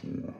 Hum. 0.00 0.32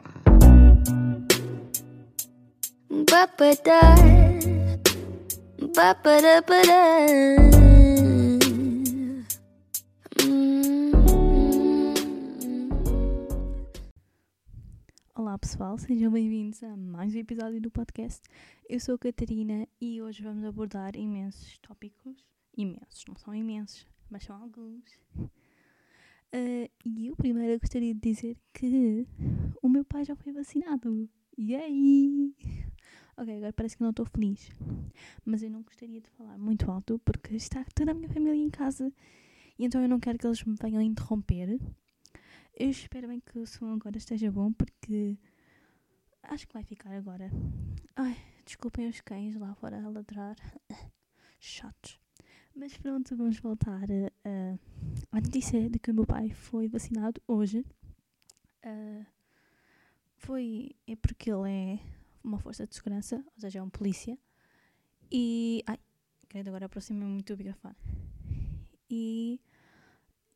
Olá 15.15 15.39
pessoal, 15.39 15.77
sejam 15.79 16.11
bem-vindos 16.11 16.63
a 16.63 16.77
mais 16.77 17.15
um 17.15 17.19
episódio 17.19 17.61
do 17.61 17.71
podcast. 17.71 18.23
Eu 18.69 18.81
sou 18.81 18.95
a 18.95 18.99
Catarina 18.99 19.69
e 19.81 20.01
hoje 20.01 20.23
vamos 20.23 20.45
abordar 20.45 20.97
imensos 20.97 21.59
tópicos. 21.59 22.25
Imensos, 22.57 23.05
não 23.07 23.17
são 23.17 23.35
imensos, 23.35 23.87
mas 24.11 24.25
são 24.25 24.37
alguns. 24.37 24.99
Ah, 26.33 26.69
e 26.85 27.09
eu 27.09 27.17
primeiro 27.17 27.61
gostaria 27.61 27.95
de 27.95 28.01
dizer 28.01 28.39
que 28.55 29.07
o 29.63 29.69
meu 29.69 29.85
pai 29.85 30.05
já 30.05 30.17
foi 30.17 30.33
vacinado. 30.33 31.09
E 31.37 31.55
aí? 31.55 32.35
Ok, 33.17 33.37
agora 33.37 33.53
parece 33.53 33.77
que 33.77 33.83
não 33.83 33.91
estou 33.91 34.07
feliz. 34.07 34.51
Mas 35.25 35.43
eu 35.43 35.51
não 35.51 35.63
gostaria 35.63 36.01
de 36.01 36.09
falar 36.11 36.39
muito 36.39 36.71
alto 36.71 36.99
porque 37.05 37.37
está 37.37 37.65
toda 37.75 37.91
a 37.91 37.95
minha 37.95 38.09
família 38.09 38.43
em 38.43 38.51
casa 38.51 38.91
e 39.59 39.67
então 39.67 39.83
eu 39.83 39.89
não 39.89 40.01
quero 40.01 40.19
que 40.19 40.27
eles 40.27 40.43
me 40.45 40.57
venham 40.61 40.81
interromper. 40.81 41.61
Eu 42.55 42.71
espero 42.71 43.09
bem 43.09 43.21
que 43.21 43.39
o 43.39 43.47
som 43.47 43.73
agora 43.73 43.99
esteja 43.99 44.31
bom 44.31 44.53
porque 44.53 45.19
acho 46.23 46.47
que 46.49 46.55
vai 46.55 46.65
ficar 46.65 46.93
agora. 46.93 47.31
Ai, 47.95 48.17
desculpem 48.47 48.89
os 48.89 49.01
cães 49.03 49.37
lá 49.37 49.55
fora 49.55 49.85
a 49.85 49.89
ladrar. 49.89 50.37
Chatos. 51.39 52.01
Mas 52.55 52.77
pronto, 52.77 53.17
vamos 53.17 53.39
voltar 53.39 53.87
a, 54.25 54.59
a, 55.13 55.21
notícia 55.21 55.69
de 55.71 55.79
que 55.79 55.91
o 55.91 55.95
meu 55.95 56.07
pai 56.07 56.31
foi 56.31 56.69
vacinado 56.69 57.21
hoje. 57.29 57.65
Ah, 58.65 59.07
foi 60.17 60.75
é 60.87 60.97
porque 60.97 61.31
ele 61.31 61.51
é 61.51 61.81
uma 62.25 62.39
força 62.39 62.67
de 62.67 62.75
segurança, 62.75 63.17
ou 63.17 63.41
seja, 63.41 63.59
é 63.59 63.63
um 63.63 63.71
polícia. 63.71 64.19
E. 65.11 65.63
Ai, 65.67 65.79
quero 66.29 66.49
agora 66.49 66.67
aproximar-me 66.67 67.13
muito 67.13 67.35
do 67.35 67.39
microfone. 67.39 67.77
E 68.89 69.41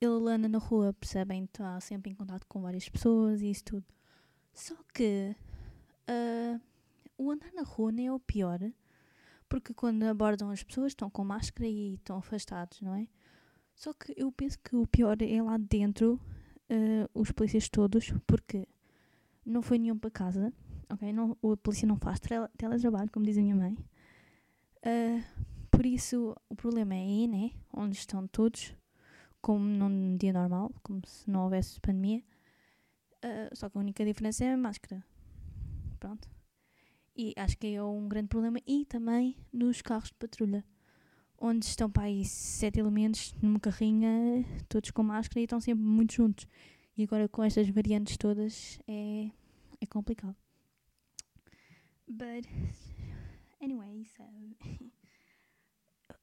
ele 0.00 0.30
anda 0.30 0.48
na 0.48 0.58
rua, 0.58 0.92
percebem? 0.92 1.44
Está 1.44 1.80
sempre 1.80 2.12
em 2.12 2.14
contato 2.14 2.46
com 2.46 2.62
várias 2.62 2.88
pessoas 2.88 3.40
e 3.40 3.50
isso 3.50 3.64
tudo. 3.64 3.86
Só 4.52 4.76
que 4.94 5.34
ah, 6.08 6.60
o 7.18 7.30
andar 7.30 7.52
na 7.52 7.62
rua 7.62 7.92
nem 7.92 8.06
é 8.06 8.12
o 8.12 8.20
pior, 8.20 8.60
porque 9.48 9.74
quando 9.74 10.02
abordam 10.04 10.50
as 10.50 10.62
pessoas 10.62 10.92
estão 10.92 11.10
com 11.10 11.24
máscara 11.24 11.68
e 11.68 11.94
estão 11.94 12.18
afastados, 12.18 12.80
não 12.80 12.94
é? 12.94 13.08
Só 13.76 13.92
que 13.94 14.12
eu 14.16 14.32
penso 14.32 14.58
que 14.64 14.74
o 14.74 14.86
pior 14.88 15.16
é 15.22 15.42
lá 15.42 15.56
dentro, 15.58 16.20
ah, 16.70 17.08
os 17.14 17.30
polícias 17.32 17.68
todos, 17.68 18.12
porque 18.26 18.66
não 19.46 19.62
foi 19.62 19.78
nenhum 19.78 19.98
para 19.98 20.10
casa, 20.10 20.52
ok? 20.90 21.12
Não, 21.12 21.36
a 21.52 21.56
polícia 21.58 21.86
não 21.88 21.96
faz 21.98 22.20
tele- 22.20 22.48
teletrabalho, 22.58 23.10
como 23.12 23.26
diz 23.26 23.38
a 23.38 23.42
minha 23.42 23.56
mãe. 23.56 23.78
Ah, 24.84 25.22
por 25.70 25.84
isso, 25.86 26.34
o 26.48 26.54
problema 26.56 26.94
é 26.94 26.98
aí, 26.98 27.28
né? 27.28 27.50
Onde 27.72 27.96
estão 27.96 28.26
todos, 28.26 28.74
como 29.42 29.64
num 29.64 30.16
dia 30.16 30.32
normal, 30.32 30.72
como 30.82 31.02
se 31.06 31.30
não 31.30 31.44
houvesse 31.44 31.80
pandemia. 31.80 32.22
Ah, 33.22 33.50
só 33.54 33.68
que 33.68 33.78
a 33.78 33.80
única 33.80 34.04
diferença 34.04 34.44
é 34.44 34.52
a 34.52 34.56
máscara. 34.56 35.04
Pronto. 36.00 36.28
E 37.16 37.34
acho 37.36 37.56
que 37.58 37.68
é 37.74 37.82
um 37.82 38.08
grande 38.08 38.28
problema. 38.28 38.58
E 38.66 38.84
também 38.86 39.36
nos 39.52 39.82
carros 39.82 40.08
de 40.10 40.14
patrulha, 40.14 40.64
onde 41.38 41.66
estão 41.66 41.90
para 41.90 42.04
aí 42.04 42.24
sete 42.24 42.78
elementos 42.78 43.34
numa 43.42 43.60
carrinha, 43.60 44.44
todos 44.68 44.90
com 44.90 45.02
máscara 45.02 45.40
e 45.40 45.44
estão 45.44 45.60
sempre 45.60 45.84
muito 45.84 46.14
juntos. 46.14 46.46
E 46.96 47.02
agora 47.02 47.28
com 47.28 47.42
estas 47.44 47.68
variantes 47.68 48.16
todas 48.16 48.78
é, 48.88 49.30
é 49.80 49.86
complicado. 49.86 50.36
But, 52.08 52.46
anyway, 53.60 54.04
so. 54.04 54.22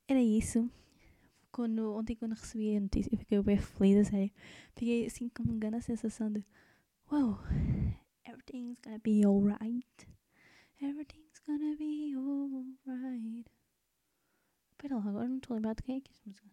Era 0.07 0.21
isso. 0.21 0.69
Quando, 1.51 1.93
ontem, 1.93 2.15
quando 2.15 2.33
recebi 2.33 2.75
a 2.75 2.79
notícia, 2.79 3.15
fiquei 3.17 3.41
bem 3.41 3.57
feliz, 3.57 4.07
a 4.07 4.11
sério. 4.11 4.31
Fiquei 4.75 5.05
assim 5.05 5.29
com 5.29 5.43
uma 5.43 5.55
grande 5.55 5.83
sensação 5.83 6.31
de: 6.31 6.43
Wow, 7.11 7.37
everything's 8.25 8.79
gonna 8.83 8.99
be 8.99 9.23
alright. 9.25 10.07
Everything's 10.81 11.39
gonna 11.45 11.75
be 11.77 12.15
alright. 12.15 13.45
Espera 14.83 14.99
lá, 14.99 15.09
agora 15.09 15.29
não 15.29 15.37
estou 15.37 15.53
a 15.53 15.55
lembrar 15.55 15.75
de 15.75 15.81
quem 15.81 15.95
é 15.95 16.01
que 16.01 16.11
é 16.11 16.11
esta 16.11 16.27
música. 16.27 16.51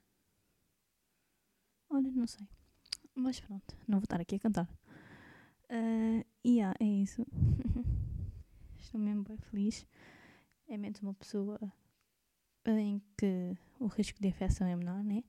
Olha, 1.88 2.12
não 2.12 2.28
sei. 2.28 2.46
Mas 3.12 3.40
pronto, 3.40 3.76
não 3.88 3.98
vou 3.98 4.04
estar 4.04 4.20
aqui 4.20 4.36
a 4.36 4.38
cantar. 4.38 4.68
Ah, 5.68 6.24
E 6.44 6.58
yeah, 6.58 6.76
é 6.78 6.84
isso. 6.84 7.26
Estou 8.78 9.00
mesmo 9.00 9.24
bem 9.24 9.36
feliz. 9.36 9.84
É 10.68 10.76
menos 10.76 11.02
uma 11.02 11.12
pessoa 11.12 11.58
em 12.66 13.02
que 13.18 13.58
o 13.80 13.88
risco 13.88 14.20
de 14.20 14.28
infecção 14.28 14.64
é 14.64 14.76
menor, 14.76 15.02
né? 15.02 15.24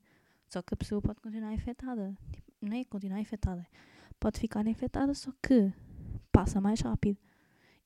Só 0.47 0.61
que 0.61 0.75
a 0.75 0.77
pessoa 0.77 1.01
pode 1.01 1.21
continuar 1.21 1.53
infectada. 1.53 2.15
Tipo, 2.31 2.51
não 2.61 2.77
é 2.77 2.85
continuar 2.85 3.19
infectada. 3.19 3.65
Pode 4.19 4.39
ficar 4.39 4.67
infectada, 4.67 5.15
só 5.15 5.33
que 5.41 5.73
passa 6.31 6.61
mais 6.61 6.81
rápido. 6.81 7.17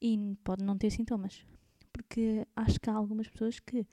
E 0.01 0.37
pode 0.43 0.61
não 0.61 0.77
ter 0.77 0.91
sintomas. 0.91 1.45
Porque 1.93 2.45
acho 2.53 2.81
que 2.81 2.89
há 2.89 2.93
algumas 2.93 3.29
pessoas 3.29 3.61
que 3.61 3.87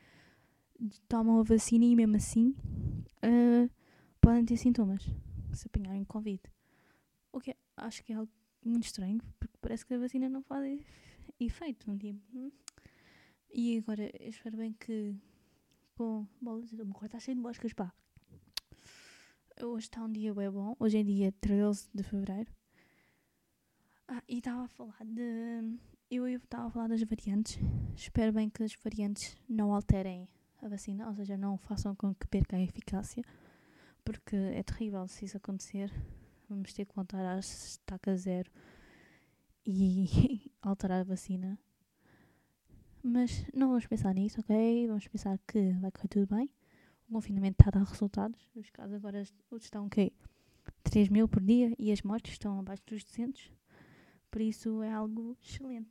tomam 1.08 1.40
a 1.40 1.42
vacina 1.42 1.84
e 1.84 1.94
mesmo 1.96 2.16
assim 2.16 2.54
ah, 3.22 3.68
podem 4.20 4.44
ter 4.44 4.56
sintomas 4.56 5.02
se 5.52 5.66
apanharem 5.66 6.04
Covid. 6.04 6.40
O 7.32 7.40
que 7.40 7.50
é- 7.52 7.56
acho 7.76 8.02
que 8.04 8.12
é 8.12 8.16
algo 8.16 8.30
muito 8.64 8.84
estranho, 8.84 9.20
porque 9.38 9.56
parece 9.60 9.84
que 9.84 9.94
a 9.94 9.98
vacina 9.98 10.28
não 10.28 10.42
faz 10.42 10.64
ef- 10.64 11.32
efeito. 11.40 11.86
Não 11.90 11.98
tipo. 11.98 12.20
E 13.54 13.78
agora, 13.78 14.10
eu 14.18 14.30
espero 14.30 14.56
bem 14.56 14.72
que 14.72 15.14
com 15.94 16.26
bolas, 16.40 16.72
o 16.72 16.76
meu 16.76 16.86
quarto 16.94 17.06
está 17.16 17.18
cheio 17.20 17.36
de 17.36 17.42
moscas, 17.42 17.72
pá. 17.74 17.92
Hoje 19.62 19.86
está 19.86 20.02
um 20.04 20.10
dia 20.10 20.32
bem 20.34 20.50
bom, 20.50 20.74
hoje 20.80 20.98
é 20.98 21.02
dia 21.02 21.32
13 21.40 21.88
de 21.94 22.02
Fevereiro. 22.02 22.50
Ah, 24.08 24.22
e 24.28 24.38
estava 24.38 24.62
a 24.64 24.68
falar 24.68 25.04
de. 25.04 25.78
Eu 26.10 26.26
estava 26.26 26.66
a 26.66 26.70
falar 26.70 26.88
das 26.88 27.02
variantes. 27.02 27.58
Espero 27.94 28.32
bem 28.32 28.48
que 28.50 28.62
as 28.62 28.74
variantes 28.74 29.36
não 29.48 29.72
alterem 29.74 30.28
a 30.62 30.68
vacina, 30.68 31.08
ou 31.08 31.14
seja, 31.14 31.36
não 31.36 31.58
façam 31.58 31.94
com 31.94 32.14
que 32.14 32.26
perca 32.26 32.56
a 32.56 32.60
eficácia, 32.62 33.22
porque 34.04 34.36
é 34.36 34.62
terrível 34.62 35.06
se 35.08 35.24
isso 35.24 35.36
acontecer. 35.36 35.92
Vamos 36.48 36.72
ter 36.72 36.84
que 36.84 36.94
voltar 36.94 37.24
à 37.24 37.38
estaca 37.38 38.16
zero 38.16 38.50
e 39.66 40.50
alterar 40.62 41.00
a 41.00 41.04
vacina. 41.04 41.58
Mas 43.02 43.44
não 43.52 43.68
vamos 43.68 43.86
pensar 43.86 44.14
nisso, 44.14 44.40
ok? 44.40 44.86
Vamos 44.86 45.08
pensar 45.08 45.38
que 45.46 45.72
vai 45.80 45.90
correr 45.90 46.08
tudo 46.08 46.26
bem. 46.36 46.48
O 47.08 47.12
confinamento 47.12 47.56
está 47.60 47.68
a 47.68 47.80
dar 47.82 47.88
resultados. 47.88 48.40
Os 48.54 48.70
casos 48.70 48.94
agora 48.94 49.20
est- 49.20 49.34
estão 49.60 49.86
o 49.86 49.90
quê? 49.90 50.12
3 50.84 51.08
mil 51.08 51.26
por 51.28 51.42
dia 51.42 51.74
e 51.78 51.90
as 51.90 52.02
mortes 52.02 52.32
estão 52.32 52.58
abaixo 52.60 52.82
dos 52.86 53.02
200. 53.04 53.50
Por 54.30 54.40
isso 54.40 54.82
é 54.82 54.92
algo 54.92 55.36
excelente. 55.42 55.90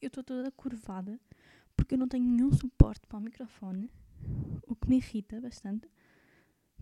Eu 0.00 0.08
estou 0.08 0.22
toda 0.22 0.50
curvada 0.52 1.18
porque 1.76 1.94
eu 1.94 1.98
não 1.98 2.08
tenho 2.08 2.24
nenhum 2.24 2.52
suporte 2.52 3.06
para 3.06 3.18
o 3.18 3.20
microfone, 3.20 3.90
o 4.66 4.74
que 4.74 4.88
me 4.88 4.96
irrita 4.96 5.40
bastante. 5.40 5.88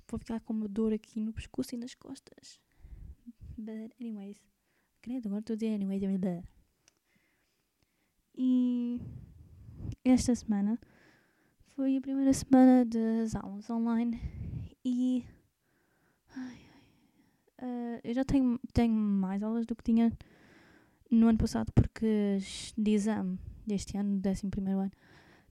Vou 0.08 0.18
ficar 0.18 0.40
com 0.40 0.52
uma 0.52 0.68
dor 0.68 0.92
aqui 0.92 1.20
no 1.20 1.32
pescoço 1.32 1.74
e 1.74 1.78
nas 1.78 1.94
costas. 1.94 2.60
But 3.56 3.92
anyways. 4.00 4.40
Credo, 5.02 5.26
agora 5.26 5.40
estou 5.40 5.54
a 5.54 5.56
dizer 5.56 5.74
anyways. 5.74 6.02
é 6.02 6.18
blá. 6.18 6.42
E 8.36 9.00
esta 10.04 10.34
semana 10.34 10.78
foi 11.74 11.96
a 11.96 12.00
primeira 12.00 12.32
semana 12.32 12.84
das 12.84 13.34
aulas 13.34 13.68
online 13.70 14.20
e 14.84 15.24
ai, 16.34 16.58
ah, 17.58 18.00
eu 18.02 18.14
já 18.14 18.24
tenho, 18.24 18.58
tenho 18.72 18.94
mais 18.94 19.42
aulas 19.42 19.66
do 19.66 19.74
que 19.76 19.84
tinha 19.84 20.12
no 21.10 21.28
ano 21.28 21.38
passado 21.38 21.72
porque 21.72 22.38
de 22.76 22.90
exame 22.90 23.38
deste 23.66 23.96
ano, 23.96 24.20
11 24.24 24.48
primeiro 24.48 24.80
ano, 24.80 24.92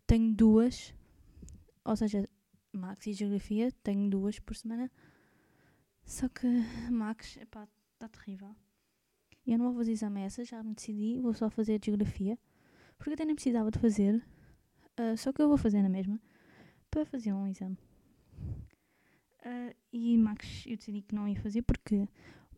tenho 0.05 0.33
duas, 0.33 0.93
ou 1.83 1.95
seja, 1.95 2.27
Max 2.71 3.07
e 3.07 3.13
Geografia, 3.13 3.71
tenho 3.83 4.09
duas 4.09 4.39
por 4.39 4.55
semana. 4.55 4.91
Só 6.05 6.27
que 6.27 6.47
Max, 6.91 7.37
epá, 7.37 7.67
está 7.93 8.09
terrível. 8.09 8.55
Eu 9.45 9.57
não 9.57 9.65
vou 9.67 9.75
fazer 9.77 9.91
exame 9.91 10.21
essa, 10.21 10.43
já 10.43 10.63
me 10.63 10.73
decidi, 10.73 11.19
vou 11.19 11.33
só 11.33 11.49
fazer 11.49 11.79
Geografia. 11.83 12.37
Porque 12.97 13.13
até 13.13 13.25
nem 13.25 13.35
precisava 13.35 13.69
de 13.69 13.79
fazer, 13.79 14.23
ah, 14.97 15.15
só 15.17 15.31
que 15.33 15.41
eu 15.41 15.47
vou 15.47 15.57
fazer 15.57 15.81
na 15.81 15.89
mesma, 15.89 16.19
para 16.89 17.05
fazer 17.05 17.33
um 17.33 17.47
exame. 17.47 17.77
Ah, 19.43 19.73
e 19.91 20.17
Max, 20.17 20.63
eu 20.65 20.77
decidi 20.77 21.01
que 21.01 21.13
não 21.13 21.27
ia 21.27 21.39
fazer 21.39 21.61
porque 21.63 22.07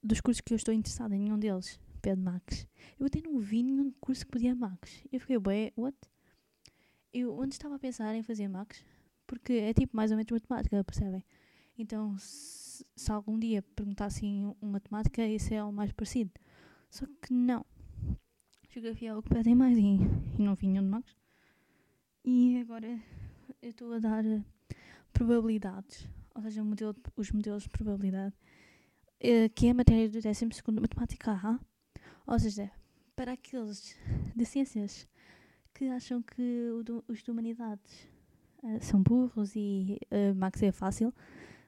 dos 0.04 0.22
cursos 0.22 0.42
que 0.42 0.54
eu 0.54 0.58
estou 0.58 0.74
interessada, 0.74 1.16
nenhum 1.16 1.40
deles 1.40 1.80
pede 2.06 2.22
Max. 2.22 2.68
Eu 3.00 3.08
até 3.08 3.20
não 3.20 3.40
vi 3.40 3.64
nenhum 3.64 3.92
curso 4.00 4.26
que 4.26 4.32
pedia 4.32 4.54
Max. 4.54 5.04
Eu 5.12 5.20
fiquei, 5.20 5.40
bué, 5.40 5.74
what? 5.76 5.98
Eu 7.12 7.42
antes 7.42 7.56
estava 7.56 7.76
a 7.76 7.80
pensar 7.80 8.14
em 8.14 8.22
fazer 8.22 8.48
Max, 8.48 8.84
porque 9.26 9.54
é 9.54 9.74
tipo 9.74 9.96
mais 9.96 10.12
ou 10.12 10.18
menos 10.18 10.32
matemática, 10.32 10.84
percebem? 10.84 11.24
Então, 11.78 12.16
se, 12.20 12.86
se 12.96 13.12
algum 13.12 13.40
dia 13.40 13.64
perguntassem 13.76 14.56
um 14.62 14.68
matemática, 14.70 15.24
esse 15.24 15.56
é 15.56 15.64
o 15.64 15.72
mais 15.72 15.92
parecido. 15.92 16.32
Só 16.92 17.08
que 17.22 17.34
não. 17.34 17.66
Geografia 18.70 19.10
é 19.10 19.16
o 19.16 19.24
que 19.24 19.30
pedem 19.30 19.56
mais 19.56 19.78
e, 19.78 19.98
e 20.38 20.42
não 20.42 20.54
vinham 20.54 20.84
de 20.84 20.90
magos. 20.90 21.18
E 22.24 22.60
agora 22.60 23.00
eu 23.62 23.70
estou 23.70 23.94
a 23.94 24.00
dar 24.00 24.24
eh, 24.26 24.44
probabilidades, 25.12 26.08
ou 26.36 26.42
seja, 26.42 26.64
modelo, 26.64 26.96
os 27.16 27.32
modelos 27.32 27.64
de 27.64 27.70
probabilidade, 27.70 28.36
eh, 29.20 29.50
que 29.50 29.68
é 29.68 29.72
a 29.72 29.74
matéria 29.74 30.10
do 30.10 30.22
12 30.22 30.46
Matemática 30.80 31.32
A. 31.32 31.60
Ou 32.28 32.40
seja, 32.40 32.72
para 33.16 33.34
aqueles 33.34 33.96
de 34.36 34.46
ciências 34.46 35.08
que 35.74 35.88
acham 35.90 36.22
que 36.22 36.70
os 37.08 37.22
de 37.22 37.32
humanidades 37.32 38.08
eh, 38.64 38.80
são 38.80 39.02
burros 39.02 39.56
e 39.56 40.00
uh, 40.12 40.34
Max 40.36 40.64
é 40.64 40.72
fácil, 40.72 41.14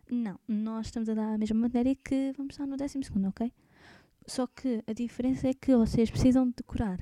não, 0.09 0.39
nós 0.47 0.87
estamos 0.87 1.09
a 1.09 1.13
dar 1.13 1.33
a 1.33 1.37
mesma 1.37 1.59
matéria 1.59 1.93
que 1.95 2.33
vamos 2.37 2.53
estar 2.53 2.65
no 2.65 2.77
12, 2.77 2.99
ok? 3.27 3.51
Só 4.25 4.47
que 4.47 4.83
a 4.87 4.93
diferença 4.93 5.47
é 5.47 5.53
que 5.53 5.75
vocês 5.75 6.09
precisam 6.09 6.47
de 6.47 6.55
decorar 6.55 6.99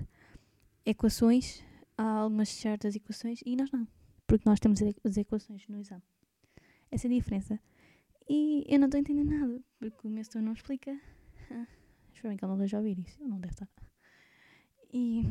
equações, 0.86 1.63
há 1.98 2.04
algumas 2.04 2.50
certas 2.50 2.96
equações 2.96 3.42
e 3.46 3.56
nós 3.56 3.72
não, 3.72 3.88
porque 4.28 4.48
nós 4.48 4.60
temos 4.60 4.81
as 4.81 5.18
equações 5.18 5.68
no 5.68 5.80
exame. 5.80 6.04
Essa 6.92 7.07
é 7.07 7.10
a 7.10 7.13
diferença. 7.13 7.60
E 8.28 8.66
eu 8.68 8.80
não 8.80 8.88
estou 8.88 8.98
a 8.98 9.02
entender 9.02 9.24
nada, 9.24 9.62
porque 9.80 10.07
o 10.07 10.10
meu 10.10 10.24
setor 10.24 10.42
não 10.42 10.54
explica. 10.54 11.00
Espero 12.16 12.30
bem 12.30 12.38
que 12.38 12.46
ele 12.46 12.50
não 12.50 12.56
esteja 12.64 12.78
ouvir 12.78 12.98
isso, 12.98 13.22
ele 13.22 13.30
não 13.30 13.40
deve 13.42 13.54
estar. 13.54 13.70
E 14.94 15.24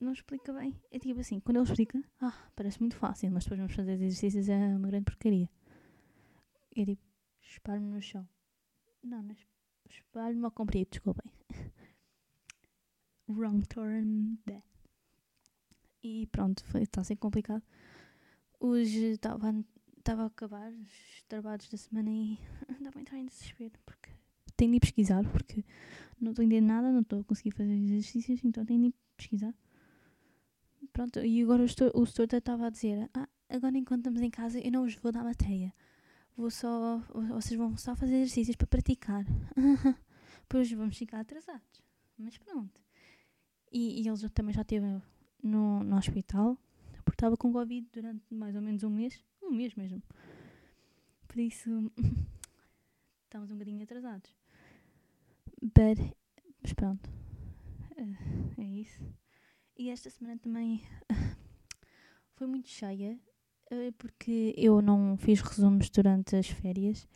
não 0.00 0.12
explica 0.12 0.54
bem. 0.54 0.74
É 0.90 0.98
tipo 0.98 1.20
assim, 1.20 1.38
quando 1.38 1.58
ele 1.58 1.64
explica, 1.64 2.02
ah, 2.18 2.50
parece 2.56 2.80
muito 2.80 2.96
fácil, 2.96 3.30
mas 3.30 3.44
depois 3.44 3.60
vamos 3.60 3.74
fazer 3.74 3.94
os 3.96 4.00
exercícios, 4.00 4.48
é 4.48 4.56
uma 4.74 4.88
grande 4.88 5.04
porcaria. 5.04 5.50
É 6.74 6.84
tipo, 6.86 7.02
espalho-me 7.42 7.92
no 7.92 8.00
chão. 8.00 8.26
Não, 9.02 9.22
mas 9.22 9.36
espalho-me 9.90 10.46
ao 10.46 10.50
comprido, 10.50 10.88
desculpem. 10.90 11.30
Wrong 13.28 13.62
turn 13.66 14.38
there. 14.46 14.64
E 16.02 16.26
pronto, 16.28 16.64
está 16.78 17.02
a 17.02 17.04
ser 17.04 17.16
complicado. 17.16 17.62
Hoje 18.58 19.12
estava 19.12 19.52
a 20.06 20.26
acabar 20.26 20.72
os 20.72 21.22
trabalhos 21.28 21.68
da 21.68 21.76
semana 21.76 22.08
e 22.08 22.38
andava 22.80 22.98
a 22.98 23.02
entrar 23.02 23.18
em 23.18 23.26
desespero 23.26 23.78
porque 23.84 24.10
tenho 24.60 24.70
de 24.72 24.76
ir 24.76 24.80
pesquisar 24.80 25.26
porque 25.30 25.64
não 26.20 26.32
estou 26.32 26.42
a 26.42 26.46
entender 26.46 26.60
nada, 26.60 26.92
não 26.92 27.00
estou 27.00 27.20
a 27.20 27.24
conseguir 27.24 27.50
fazer 27.52 27.74
os 27.74 27.90
exercícios, 27.90 28.44
então 28.44 28.64
tenho 28.64 28.80
de 28.80 28.86
ir 28.88 28.94
pesquisar. 29.16 29.54
Pronto, 30.92 31.20
e 31.20 31.42
agora 31.42 31.62
o 31.62 31.68
setor, 31.68 31.92
o 31.94 32.04
estava 32.04 32.66
a 32.66 32.70
dizer, 32.70 33.08
ah, 33.14 33.28
agora 33.48 33.76
enquanto 33.78 34.00
estamos 34.00 34.20
em 34.20 34.30
casa 34.30 34.58
eu 34.60 34.70
não 34.70 34.82
vos 34.82 34.94
vou 34.96 35.10
dar 35.12 35.24
matéria. 35.24 35.72
Vou 36.36 36.50
só, 36.50 36.98
vocês 37.28 37.58
vão 37.58 37.76
só 37.76 37.94
fazer 37.94 38.16
exercícios 38.16 38.56
para 38.56 38.66
praticar. 38.66 39.24
Depois 40.42 40.70
vamos 40.72 40.96
ficar 40.96 41.20
atrasados. 41.20 41.82
Mas 42.18 42.36
pronto. 42.38 42.80
E, 43.72 44.02
e 44.02 44.08
ele 44.08 44.28
também 44.30 44.54
já 44.54 44.62
esteve 44.62 44.86
no, 45.42 45.84
no 45.84 45.96
hospital 45.96 46.58
porque 47.04 47.16
estava 47.16 47.36
com 47.36 47.52
Covid 47.52 47.88
durante 47.92 48.34
mais 48.34 48.54
ou 48.54 48.62
menos 48.62 48.82
um 48.82 48.90
mês. 48.90 49.22
Um 49.42 49.50
mês 49.50 49.74
mesmo. 49.74 50.02
Por 51.28 51.38
isso, 51.38 51.70
estamos 53.24 53.50
um 53.50 53.54
bocadinho 53.54 53.82
atrasados. 53.82 54.39
But, 55.62 55.98
mas 56.62 56.72
pronto. 56.72 57.08
Eh, 57.96 58.16
é 58.62 58.64
isso. 58.64 59.02
E 59.76 59.90
esta 59.90 60.10
semana 60.10 60.38
também 60.38 60.82
foi 62.36 62.46
muito 62.46 62.68
cheia 62.68 63.18
eh, 63.70 63.92
porque 63.98 64.54
eu 64.56 64.80
não 64.82 65.16
fiz 65.16 65.40
resumos 65.40 65.90
durante 65.90 66.36
as 66.36 66.48
férias. 66.48 67.08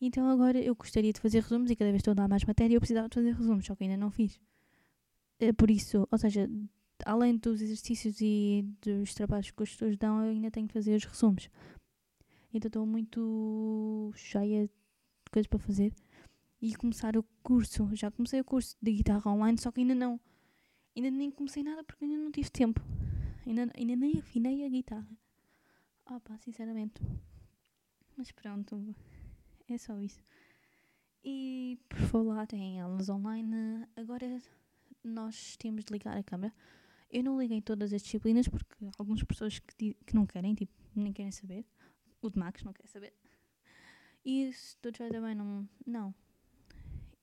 Então 0.00 0.28
agora 0.28 0.60
eu 0.60 0.74
gostaria 0.74 1.12
de 1.12 1.20
fazer 1.20 1.42
resumos 1.42 1.70
e 1.70 1.76
cada 1.76 1.90
vez 1.90 2.00
estou 2.00 2.12
a 2.12 2.14
dar 2.14 2.28
mais 2.28 2.44
matéria 2.44 2.74
eu 2.76 2.80
precisava 2.80 3.08
de 3.08 3.14
fazer 3.14 3.32
resumos, 3.34 3.66
só 3.66 3.74
que 3.74 3.84
ainda 3.84 3.96
não 3.96 4.10
fiz. 4.10 4.40
Eh, 5.40 5.52
Por 5.52 5.70
isso, 5.70 6.06
ou 6.10 6.18
seja, 6.18 6.48
além 7.04 7.36
dos 7.36 7.60
exercícios 7.60 8.20
e 8.20 8.64
dos 8.82 9.14
trabalhos 9.14 9.50
que 9.50 9.62
os 9.62 9.72
tutores 9.72 9.96
dão, 9.98 10.22
eu 10.24 10.30
ainda 10.30 10.50
tenho 10.50 10.66
que 10.68 10.74
fazer 10.74 10.96
os 10.96 11.04
resumos. 11.04 11.50
Então 12.52 12.68
estou 12.68 12.86
muito 12.86 14.12
cheia 14.16 14.66
de 14.66 14.72
coisas 15.30 15.46
para 15.46 15.58
fazer. 15.58 15.92
E 16.60 16.74
começar 16.74 17.16
o 17.16 17.22
curso. 17.42 17.88
Já 17.94 18.10
comecei 18.10 18.40
o 18.40 18.44
curso 18.44 18.76
de 18.80 18.92
guitarra 18.92 19.30
online, 19.30 19.58
só 19.58 19.70
que 19.70 19.80
ainda 19.80 19.94
não. 19.94 20.20
Ainda 20.96 21.10
nem 21.10 21.30
comecei 21.30 21.62
nada 21.62 21.84
porque 21.84 22.04
ainda 22.04 22.16
não 22.16 22.30
tive 22.30 22.50
tempo. 22.50 22.80
Ainda, 23.46 23.70
ainda 23.76 23.96
nem 23.96 24.18
afinei 24.18 24.64
a 24.64 24.68
guitarra. 24.68 25.08
Ah 26.06 26.20
pá, 26.20 26.38
sinceramente. 26.38 27.02
Mas 28.16 28.32
pronto, 28.32 28.94
é 29.68 29.76
só 29.76 30.00
isso. 30.00 30.22
E 31.22 31.78
por 31.88 31.98
falar 31.98 32.48
em 32.52 32.80
aulas 32.80 33.08
online, 33.08 33.86
agora 33.96 34.40
nós 35.02 35.56
temos 35.56 35.84
de 35.84 35.92
ligar 35.92 36.16
a 36.16 36.22
câmera. 36.22 36.54
Eu 37.10 37.22
não 37.24 37.40
liguei 37.40 37.60
todas 37.60 37.92
as 37.92 38.02
disciplinas 38.02 38.48
porque 38.48 38.88
algumas 38.98 39.22
pessoas 39.22 39.58
que, 39.58 39.94
que 39.94 40.14
não 40.14 40.26
querem, 40.26 40.54
tipo, 40.54 40.72
nem 40.94 41.12
querem 41.12 41.32
saber. 41.32 41.64
O 42.22 42.30
de 42.30 42.38
Max 42.38 42.62
não 42.62 42.72
quer 42.72 42.86
saber. 42.86 43.12
E 44.24 44.52
se 44.52 44.76
tu 44.78 44.90
já 44.96 45.08
também 45.08 45.34
não. 45.34 45.68
Não. 45.86 46.14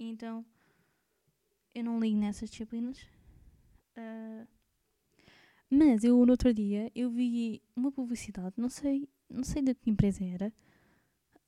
Então, 0.09 0.45
eu 1.73 1.83
não 1.83 1.99
ligo 1.99 2.17
nessas 2.17 2.49
disciplinas. 2.49 2.99
Ah, 3.95 4.45
mas 5.69 6.03
eu 6.03 6.23
no 6.25 6.31
outro 6.33 6.53
dia 6.53 6.91
eu 6.95 7.09
vi 7.09 7.61
uma 7.75 7.91
publicidade, 7.91 8.53
não 8.57 8.69
sei, 8.69 9.09
não 9.29 9.43
sei 9.43 9.61
de 9.61 9.73
que 9.73 9.89
empresa 9.89 10.23
era. 10.23 10.53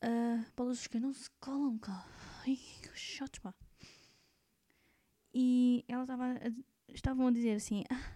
Uh, 0.04 0.46
bolas 0.56 0.88
que 0.88 1.00
não 1.00 1.13
se 1.13 1.30
colam, 1.40 1.78
cá. 1.80 2.06
Ai, 2.46 2.56
que 2.56 2.90
chato, 2.98 3.42
pá. 3.42 3.54
E 5.34 5.84
ela 5.88 6.04
estava 6.04 6.25
a- 6.34 6.51
estavam 6.94 7.28
a 7.28 7.31
dizer 7.31 7.56
assim: 7.56 7.84
ah, 7.90 8.16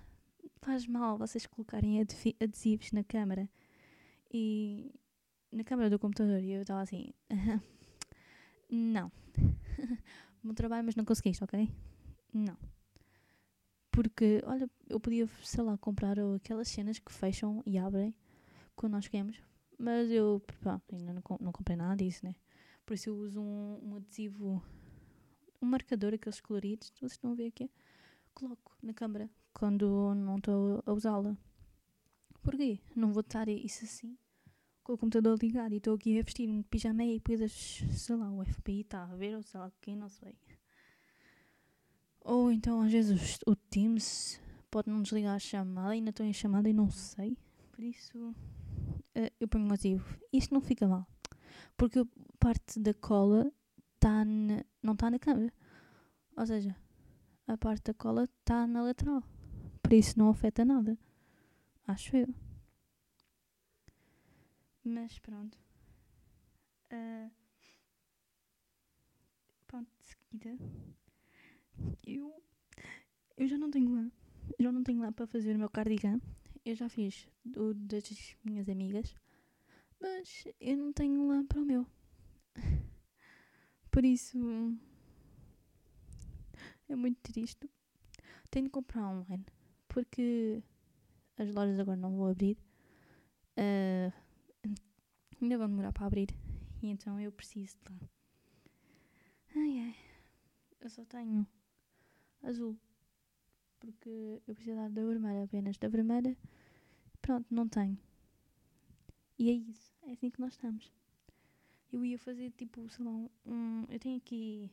faz 0.62 0.88
mal 0.88 1.18
vocês 1.18 1.46
colocarem 1.46 2.02
adesivos 2.42 2.92
na 2.92 3.04
câmara 3.04 3.50
e 4.32 4.92
na 5.52 5.64
câmara 5.64 5.90
do 5.90 6.00
computador. 6.00 6.42
E 6.44 6.52
eu 6.52 6.62
estava 6.62 6.82
assim: 6.82 7.12
"Ah, 7.30 7.60
não. 8.70 9.12
Bom 10.42 10.54
trabalho, 10.54 10.86
mas 10.86 10.96
não 10.96 11.04
conseguiste, 11.04 11.44
ok? 11.44 11.70
Não. 12.34 12.58
Porque, 13.92 14.42
olha, 14.46 14.70
eu 14.88 15.00
podia, 15.00 15.28
sei 15.44 15.64
lá, 15.64 15.78
comprar 15.78 16.18
aquelas 16.36 16.70
cenas 16.70 17.00
que 17.00 17.12
fecham 17.12 17.62
e 17.66 17.78
abrem 17.78 18.16
quando 18.76 18.94
nós 18.94 19.08
queremos, 19.08 19.42
mas 19.78 20.10
eu, 20.10 20.42
pá, 20.64 20.82
ainda 20.94 21.12
não, 21.12 21.22
não 21.42 21.52
comprei 21.52 21.76
nada 21.76 21.98
disso, 21.98 22.26
né? 22.26 22.36
Por 22.86 22.94
isso 22.94 23.10
eu 23.10 23.18
uso 23.18 23.42
um, 23.42 23.80
um 23.84 23.96
adesivo, 23.98 24.64
um 25.62 25.66
marcador, 25.66 26.14
aqueles 26.14 26.40
coloridos, 26.40 26.92
vocês 26.96 27.12
estão 27.12 27.34
a 27.34 27.36
ver 27.36 27.48
aqui? 27.48 27.70
Coloco 28.34 28.78
na 28.82 28.94
câmara 28.94 29.30
quando 29.54 30.16
não 30.16 30.38
estou 30.38 30.82
a 30.86 30.94
usá-la. 30.94 31.38
Porquê? 32.42 32.80
Não 32.96 33.12
vou 33.12 33.22
estar 33.22 33.50
isso 33.50 33.84
assim, 33.84 34.18
com 34.90 34.94
o 34.94 34.98
computador 34.98 35.38
ligado 35.40 35.72
e 35.72 35.78
estou 35.78 35.94
aqui 35.94 36.18
a 36.20 36.24
vestir 36.24 36.50
um 36.50 36.64
pijama 36.64 37.04
e 37.04 37.20
depois, 37.20 37.52
sei 37.52 38.16
lá, 38.16 38.32
o 38.32 38.44
FBI 38.44 38.82
está 38.82 39.04
a 39.04 39.16
ver, 39.16 39.36
ou 39.36 39.44
sei 39.44 39.60
lá, 39.60 39.72
quem 39.80 39.96
não 39.96 40.10
sei. 40.10 40.36
Ou 42.22 42.52
então, 42.52 42.82
às 42.82 42.92
vezes, 42.92 43.38
o 43.46 43.56
Teams 43.56 44.42
pode 44.72 44.90
não 44.90 45.04
desligar 45.04 45.36
a 45.36 45.40
chamada, 45.40 45.92
ainda 45.92 46.10
estou 46.10 46.26
em 46.26 46.34
chamada 46.34 46.68
e 46.68 46.74
não 46.74 46.90
sei. 46.90 47.38
Por 47.72 47.84
isso, 47.84 48.34
eh, 49.14 49.32
eu 49.40 49.48
ponho 49.48 49.68
adesivo. 49.72 50.20
Isto 50.34 50.56
não 50.56 50.62
fica 50.62 50.88
mal. 50.88 51.08
Porque 51.78 52.04
parte 52.40 52.80
da 52.80 52.94
cola 52.96 53.52
tá 54.00 54.26
na- 54.26 54.66
não 54.82 54.94
está 54.94 55.12
na 55.12 55.20
câmera. 55.20 55.54
Ou 56.36 56.48
seja, 56.48 56.76
a 57.48 57.56
parte 57.58 57.84
da 57.84 57.94
cola 57.94 58.24
está 58.24 58.66
na 58.66 58.82
lateral. 58.82 59.22
Por 59.84 59.94
isso 59.94 60.18
não 60.18 60.30
afeta 60.30 60.66
nada. 60.66 60.98
Acho 61.86 62.16
eu. 62.18 62.34
Mas 64.84 65.20
pronto. 65.20 65.58
Ah, 66.92 67.30
pronto, 69.68 69.90
de 70.00 70.06
seguida. 70.06 70.58
Eu, 72.06 72.44
eu 73.38 73.48
já 73.48 73.58
não 73.58 73.70
tenho 73.72 73.94
lã. 73.94 74.12
Já 74.60 74.72
não 74.72 74.84
tenho 74.84 75.00
lã 75.02 75.12
para 75.12 75.28
fazer 75.28 75.56
o 75.56 75.60
meu 75.60 75.70
cardigan. 75.70 76.20
Eu 76.66 76.76
já 76.76 76.90
fiz 76.90 77.28
o 77.56 77.74
das 77.74 78.04
minhas 78.44 78.68
amigas. 78.70 79.16
Mas 80.00 80.46
eu 80.60 80.78
não 80.78 80.94
tenho 80.94 81.28
lã 81.28 81.46
para 81.46 81.60
o 81.62 81.66
meu. 81.66 81.86
Por 83.92 84.06
isso. 84.06 84.38
É 86.88 86.96
muito 86.96 87.20
triste. 87.22 87.70
Tenho 88.50 88.66
de 88.66 88.72
comprar 88.72 89.08
online. 89.08 89.46
Porque 89.88 90.64
as 91.38 91.54
lojas 91.54 91.80
agora 91.80 91.98
não 91.98 92.16
vão 92.16 92.28
abrir. 92.28 92.58
Ah, 93.58 94.12
ainda 95.42 95.58
vão 95.58 95.68
demorar 95.70 95.92
para 95.92 96.06
abrir. 96.06 96.30
E 96.82 96.88
então 96.88 97.20
eu 97.20 97.32
preciso 97.32 97.78
de 97.86 97.92
lá. 97.92 98.10
Ai 99.56 99.80
ai. 99.80 99.96
Eu 100.82 100.90
só 100.90 101.04
tenho 101.06 101.46
azul. 102.44 102.78
Porque 103.80 104.42
eu 104.46 104.56
preciso 104.56 104.76
dar 104.76 104.90
da 104.90 105.04
vermelha 105.04 105.44
apenas. 105.44 105.78
Da 105.78 105.88
vermelha, 105.88 106.38
pronto, 107.22 107.46
não 107.50 107.68
tenho. 107.68 107.98
E 109.38 109.50
é 109.50 109.54
isso. 109.54 109.94
É 110.04 110.12
assim 110.12 110.30
que 110.30 110.40
nós 110.40 110.54
estamos. 110.54 110.92
Eu 111.92 112.04
ia 112.06 112.20
fazer 112.20 112.52
tipo, 112.52 112.88
sei 112.90 113.06
lá, 113.06 113.12
um. 113.46 113.86
Eu 113.90 114.00
tenho 114.00 114.18
aqui 114.18 114.70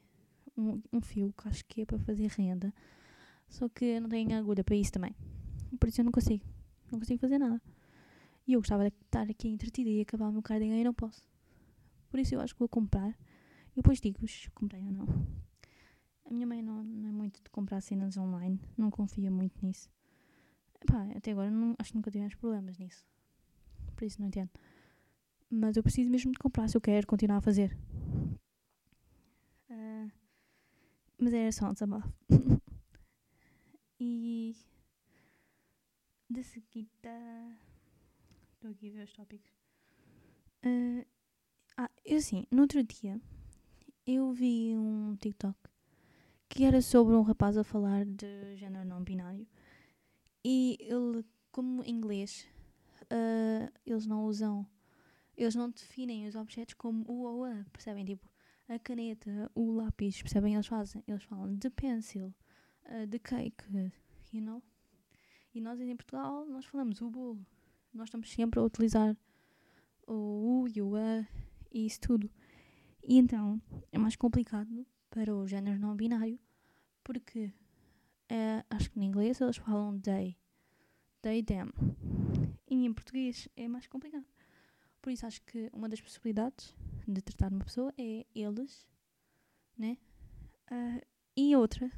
um, 0.57 0.83
um 0.93 1.01
fio 1.01 1.33
que 1.33 1.49
acho 1.49 1.65
que 1.67 1.83
é 1.83 1.87
para 1.87 1.99
fazer 1.99 2.27
renda. 2.29 2.75
Só 3.49 3.69
que 3.69 3.85
eu 3.85 4.01
não 4.01 4.09
tenho 4.09 4.37
agulha 4.37 4.65
para 4.65 4.75
isso 4.75 4.93
também. 4.93 5.15
Por 5.79 5.89
isso 5.89 6.01
eu 6.01 6.05
não 6.05 6.13
consigo. 6.13 6.45
Não 6.91 6.99
consigo 6.99 7.21
fazer 7.21 7.39
nada. 7.39 7.61
E 8.47 8.53
eu 8.53 8.61
gostava 8.61 8.89
de 8.89 8.95
estar 9.05 9.29
aqui 9.29 9.49
entretida 9.49 9.91
e 9.91 10.01
acabar 10.01 10.29
o 10.29 10.33
meu 10.33 10.43
cardigan 10.43 10.77
e 10.77 10.85
não 10.85 10.95
posso. 10.95 11.29
Por 12.09 12.21
isso 12.21 12.35
eu 12.35 12.41
acho 12.41 12.55
que 12.55 12.61
vou 12.61 12.69
comprar. 12.69 13.17
E 13.73 13.77
depois 13.77 14.01
digo-vos 14.01 14.49
comprei 14.55 14.83
ou 14.85 14.93
não. 14.93 15.07
A 16.25 16.33
minha 16.33 16.47
mãe 16.47 16.63
não, 16.63 16.83
não 16.83 17.09
é 17.09 17.13
muito 17.13 17.43
de 17.43 17.51
comprar 17.51 17.81
cenas 17.81 18.17
online. 18.17 18.61
Não 18.77 18.91
confia 18.91 19.31
muito 19.31 19.55
nisso. 19.65 19.91
Epá, 20.81 21.09
até 21.17 21.33
agora 21.33 21.51
não, 21.51 21.75
acho 21.79 21.91
que 21.91 21.97
nunca 21.97 22.11
tivemos 22.11 22.35
problemas 22.35 22.79
nisso. 22.79 23.05
Por 23.95 24.05
isso 24.05 24.21
não 24.21 24.29
entendo. 24.29 24.51
Mas 25.51 25.77
eu 25.77 25.83
preciso 25.83 26.11
mesmo 26.11 26.33
de 26.33 26.39
comprar 26.39 26.69
se 26.69 26.77
eu 26.77 26.81
quero 26.81 27.07
continuar 27.07 27.39
a 27.39 27.41
fazer. 27.41 27.77
Ah, 29.71 30.09
mas 31.19 31.33
era 31.33 31.51
só 31.53 31.69
um 31.69 31.73
desabafo. 31.73 32.13
e 34.01 34.55
de 36.29 36.43
seguida. 36.43 37.57
Estou 38.67 38.75
aqui 38.75 38.89
a 38.89 38.93
ver 38.99 39.05
os 39.05 39.13
tópicos. 39.13 39.53
Ah, 40.65 41.07
ah, 41.77 41.91
eu 42.05 42.17
assim, 42.17 42.45
no 42.51 42.63
outro 42.63 42.83
dia 42.83 43.21
eu 44.05 44.33
vi 44.33 44.77
um 44.77 45.15
TikTok 45.15 45.57
que 46.49 46.65
era 46.65 46.83
sobre 46.83 47.15
um 47.15 47.23
rapaz 47.23 47.57
a 47.57 47.63
falar 47.63 48.05
de 48.05 48.57
género 48.57 48.85
não 48.85 49.05
binário 49.05 49.47
e 50.45 50.79
ele, 50.81 51.25
como 51.53 51.85
em 51.85 51.91
inglês, 51.91 52.45
ah, 53.09 53.71
eles 53.87 54.05
não 54.05 54.25
usam, 54.25 54.67
eles 55.37 55.55
não 55.55 55.71
definem 55.71 56.27
os 56.27 56.35
objetos 56.35 56.75
como 56.75 57.09
o 57.09 57.23
ou 57.23 57.45
a, 57.45 57.65
percebem? 57.73 58.05
Tipo, 58.05 58.29
a 58.69 58.81
caneta, 58.81 59.49
o 59.55 59.71
lápis, 59.71 60.21
percebem? 60.21 60.55
Eles 60.55 60.67
fazem, 60.67 61.05
eles 61.07 61.23
falam 61.23 61.55
de 61.55 61.71
pencil, 61.71 62.35
uh, 62.87 63.07
de 63.07 63.21
cake, 63.21 63.65
you 64.33 64.43
know? 64.43 64.61
E 65.55 65.61
nós 65.61 65.81
em 65.81 65.95
Portugal, 65.95 66.45
nós 66.47 66.65
falamos 66.65 67.01
o 67.01 67.09
bolo. 67.09 67.47
Nós 67.97 68.09
estamos 68.09 68.31
sempre 68.31 68.61
a 68.61 68.63
utilizar 68.63 69.17
o 70.07 70.13
u 70.65 70.69
e 70.69 70.83
o 70.83 70.95
a 70.97 71.27
e 71.73 71.87
isso 71.87 72.01
tudo. 72.01 72.31
E 73.03 73.17
então, 73.17 73.61
é 73.91 73.99
mais 73.99 74.17
complicado 74.17 74.87
para 75.09 75.35
o 75.35 75.47
género 75.47 75.79
não 75.79 75.97
binário, 75.97 76.39
porque 77.03 77.47
uh, 78.31 78.65
acho 78.69 78.91
que 78.91 79.01
em 79.01 79.05
inglês 79.05 79.41
eles 79.41 79.57
falam 79.57 79.99
they, 80.01 80.37
they, 81.23 81.43
them. 81.43 81.71
E 82.69 82.85
em 82.85 82.93
português 82.93 83.49
é 83.57 83.67
mais 83.67 83.87
complicado. 83.87 84.27
Por 85.01 85.11
isso 85.11 85.25
acho 85.25 85.41
que 85.43 85.71
uma 85.73 85.89
das 85.89 86.01
possibilidades 86.01 86.75
de 87.09 87.23
tratar 87.23 87.53
uma 87.53 87.65
pessoa 87.65 87.95
é 87.97 88.27
eles, 88.35 88.87
né? 89.79 89.97
Uh, 90.71 91.01
e 91.37 91.57
outra 91.57 91.91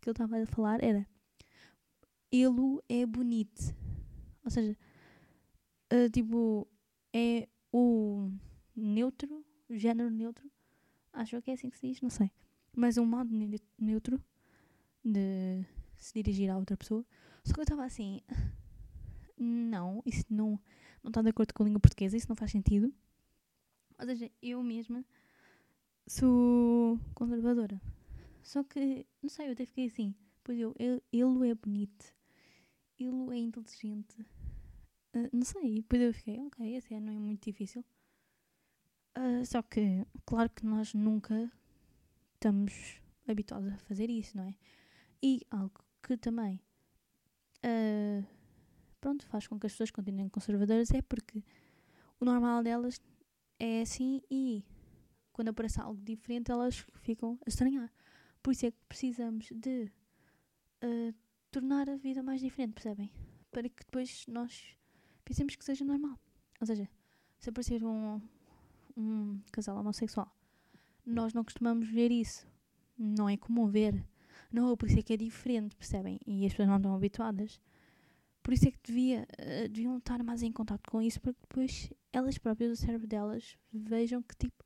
que 0.00 0.08
eu 0.08 0.12
estava 0.12 0.40
a 0.40 0.46
falar 0.46 0.82
era 0.82 1.06
ele 2.30 2.80
é 2.88 3.04
bonito. 3.04 3.74
Ou 4.44 4.50
seja, 4.50 4.76
uh, 5.92 6.10
tipo, 6.10 6.66
é 7.12 7.48
o 7.72 8.30
neutro, 8.74 9.44
o 9.68 9.76
género 9.76 10.10
neutro. 10.10 10.50
Acho 11.12 11.40
que 11.42 11.50
é 11.50 11.54
assim 11.54 11.68
que 11.68 11.76
se 11.76 11.88
diz, 11.88 12.00
não 12.00 12.10
sei. 12.10 12.30
Mas 12.74 12.96
um 12.96 13.04
modo 13.04 13.30
ne 13.30 13.60
neutro 13.78 14.22
de 15.04 15.64
se 15.96 16.14
dirigir 16.14 16.50
a 16.50 16.56
outra 16.56 16.76
pessoa. 16.76 17.04
Só 17.44 17.52
que 17.52 17.60
eu 17.60 17.64
estava 17.64 17.84
assim, 17.84 18.22
não, 19.36 20.02
isso 20.06 20.24
não 20.30 20.58
não 21.02 21.08
está 21.08 21.20
de 21.20 21.30
acordo 21.30 21.52
com 21.52 21.64
a 21.64 21.66
língua 21.66 21.80
portuguesa, 21.80 22.16
isso 22.16 22.28
não 22.28 22.36
faz 22.36 22.52
sentido. 22.52 22.92
Ou 23.98 24.06
seja, 24.06 24.30
eu 24.40 24.62
mesma 24.62 25.04
sou 26.06 26.98
conservadora. 27.14 27.80
Só 28.42 28.62
que, 28.62 29.06
não 29.20 29.28
sei, 29.28 29.48
eu 29.48 29.52
até 29.52 29.66
fiquei 29.66 29.86
assim. 29.86 30.14
Pois 30.44 30.58
eu, 30.58 30.74
ele, 30.78 31.02
ele 31.12 31.50
é 31.50 31.54
bonito, 31.54 32.14
ele 32.98 33.34
é 33.34 33.38
inteligente. 33.38 34.24
Uh, 35.14 35.28
não 35.32 35.42
sei, 35.44 35.76
depois 35.76 36.00
eu 36.00 36.14
fiquei, 36.14 36.40
ok, 36.40 36.74
esse 36.74 36.98
não 36.98 37.12
é 37.12 37.18
muito 37.18 37.44
difícil. 37.44 37.84
Uh, 39.16 39.44
só 39.44 39.62
que, 39.62 40.06
claro 40.24 40.48
que 40.48 40.64
nós 40.64 40.94
nunca 40.94 41.52
estamos 42.34 43.00
habituados 43.28 43.72
a 43.72 43.78
fazer 43.78 44.08
isso, 44.08 44.36
não 44.36 44.44
é? 44.44 44.54
E 45.22 45.42
algo 45.50 45.84
que 46.02 46.16
também 46.16 46.60
uh, 47.58 48.26
pronto, 49.00 49.26
faz 49.26 49.46
com 49.46 49.60
que 49.60 49.66
as 49.66 49.72
pessoas 49.72 49.90
continuem 49.90 50.28
conservadoras 50.28 50.90
é 50.92 51.02
porque 51.02 51.44
o 52.18 52.24
normal 52.24 52.62
delas 52.62 53.00
é 53.58 53.82
assim 53.82 54.22
e 54.30 54.64
quando 55.32 55.48
aparece 55.48 55.80
algo 55.80 56.02
diferente 56.02 56.50
elas 56.50 56.86
ficam 56.94 57.38
a 57.46 57.48
estranhar. 57.48 57.92
Por 58.42 58.52
isso 58.52 58.66
é 58.66 58.70
que 58.70 58.78
precisamos 58.88 59.48
de 59.52 59.92
tornar 61.52 61.88
a 61.88 61.96
vida 61.96 62.22
mais 62.22 62.40
diferente, 62.40 62.72
percebem? 62.74 63.12
Para 63.52 63.68
que 63.68 63.84
depois 63.84 64.26
nós 64.26 64.76
pensemos 65.24 65.56
que 65.56 65.64
seja 65.64 65.84
normal. 65.84 66.18
Ou 66.60 66.66
seja, 66.66 66.88
se 67.38 67.50
aparecer 67.50 67.84
um, 67.84 68.20
um 68.96 69.40
casal 69.50 69.76
homossexual, 69.78 70.30
nós 71.04 71.34
não 71.34 71.44
costumamos 71.44 71.88
ver 71.88 72.10
isso. 72.10 72.46
Não 72.96 73.28
é 73.28 73.36
comum 73.36 73.66
ver. 73.66 74.04
Não, 74.52 74.76
por 74.76 74.88
isso 74.88 74.98
é 74.98 75.02
que 75.02 75.12
é 75.12 75.16
diferente, 75.16 75.74
percebem? 75.76 76.20
E 76.26 76.44
as 76.46 76.52
pessoas 76.52 76.68
não 76.68 76.76
estão 76.76 76.94
habituadas. 76.94 77.60
Por 78.42 78.52
isso 78.52 78.68
é 78.68 78.70
que 78.70 78.78
devia, 78.82 79.26
uh, 79.38 79.68
deviam 79.68 79.98
estar 79.98 80.22
mais 80.22 80.42
em 80.42 80.52
contato 80.52 80.90
com 80.90 81.00
isso, 81.00 81.20
para 81.20 81.32
depois 81.32 81.92
elas 82.12 82.38
próprias, 82.38 82.72
o 82.72 82.76
cérebro 82.76 83.06
delas, 83.06 83.56
vejam 83.72 84.20
que 84.20 84.36
tipo, 84.36 84.64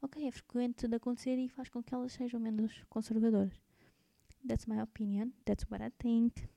ok, 0.00 0.26
é 0.26 0.30
frequente 0.30 0.86
de 0.86 0.96
acontecer 0.96 1.36
e 1.36 1.48
faz 1.48 1.68
com 1.68 1.82
que 1.82 1.92
elas 1.92 2.12
sejam 2.12 2.38
menos 2.40 2.84
conservadoras. 2.88 3.60
That's 4.46 4.66
my 4.66 4.80
opinion, 4.80 5.30
that's 5.44 5.66
what 5.68 5.84
I 5.84 5.90
think. 5.98 6.48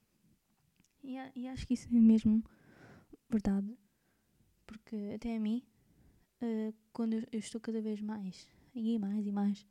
E, 1.03 1.17
e 1.35 1.47
acho 1.47 1.65
que 1.65 1.73
isso 1.73 1.87
é 1.89 1.99
mesmo 1.99 2.43
verdade, 3.31 3.77
porque 4.67 5.13
até 5.15 5.35
a 5.35 5.39
mim, 5.39 5.63
uh, 6.41 6.73
quando 6.93 7.13
eu, 7.13 7.23
eu, 7.31 7.39
estou 7.39 7.59
cada 7.61 7.81
vez 7.81 8.01
mais, 8.01 8.47
e 8.75 8.99
mais 8.99 9.25
e 9.25 9.31
mais, 9.31 9.67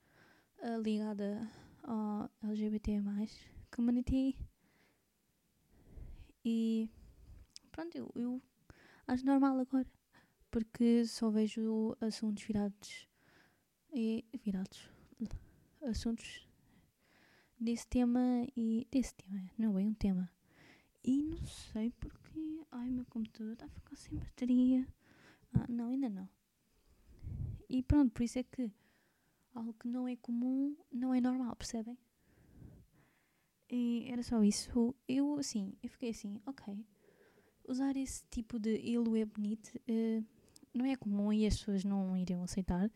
uh, 0.59 0.81
ligada 0.81 1.49
ao 1.85 2.31
LGBT+, 2.43 3.00
community, 3.71 4.37
e 6.45 6.88
pronto, 7.71 7.97
eu, 7.97 8.11
eu 8.14 8.43
acho 9.07 9.25
normal 9.26 9.59
agora. 9.59 9.87
Porque 10.50 11.05
só 11.05 11.31
vejo 11.31 11.97
assuntos 12.00 12.43
virados. 12.43 13.09
E, 13.93 14.25
virados. 14.43 14.88
Assuntos 15.83 16.49
desse 17.59 17.87
tema 17.87 18.21
e. 18.57 18.87
Desse 18.90 19.14
tema, 19.14 19.50
não 19.57 19.79
é 19.79 19.83
um 19.83 19.95
tema. 19.95 20.31
E 21.04 21.23
não 21.23 21.45
sei 21.47 21.90
porque. 21.92 22.64
Ai, 22.71 22.90
meu 22.90 23.04
computador 23.07 23.52
está 23.54 23.66
a 23.66 23.69
ficar 23.69 23.97
sem 23.97 24.19
bateria. 24.19 24.87
Ah, 25.54 25.66
não, 25.69 25.88
ainda 25.88 26.09
não. 26.09 26.28
E 27.69 27.83
pronto, 27.83 28.12
por 28.12 28.23
isso 28.23 28.38
é 28.38 28.42
que 28.42 28.71
algo 29.54 29.75
que 29.75 29.88
não 29.88 30.07
é 30.07 30.16
comum 30.16 30.76
não 30.92 31.14
é 31.14 31.21
normal, 31.21 31.54
percebem? 31.57 31.99
E 33.69 34.07
era 34.11 34.23
só 34.23 34.42
isso. 34.42 34.95
Eu, 35.09 35.38
assim, 35.38 35.73
eu 35.83 35.88
fiquei 35.88 36.11
assim, 36.11 36.40
ok. 36.45 36.85
Usar 37.66 37.97
esse 37.97 38.25
tipo 38.30 38.59
de 38.59 38.71
ele 38.71 39.21
é 39.21 39.25
bonito 39.25 39.69
uh, 39.88 40.25
não 40.75 40.85
é 40.85 40.97
comum 40.97 41.33
e 41.33 41.47
as 41.47 41.57
pessoas 41.59 41.85
não 41.85 42.16
iriam 42.16 42.42
aceitar. 42.42 42.90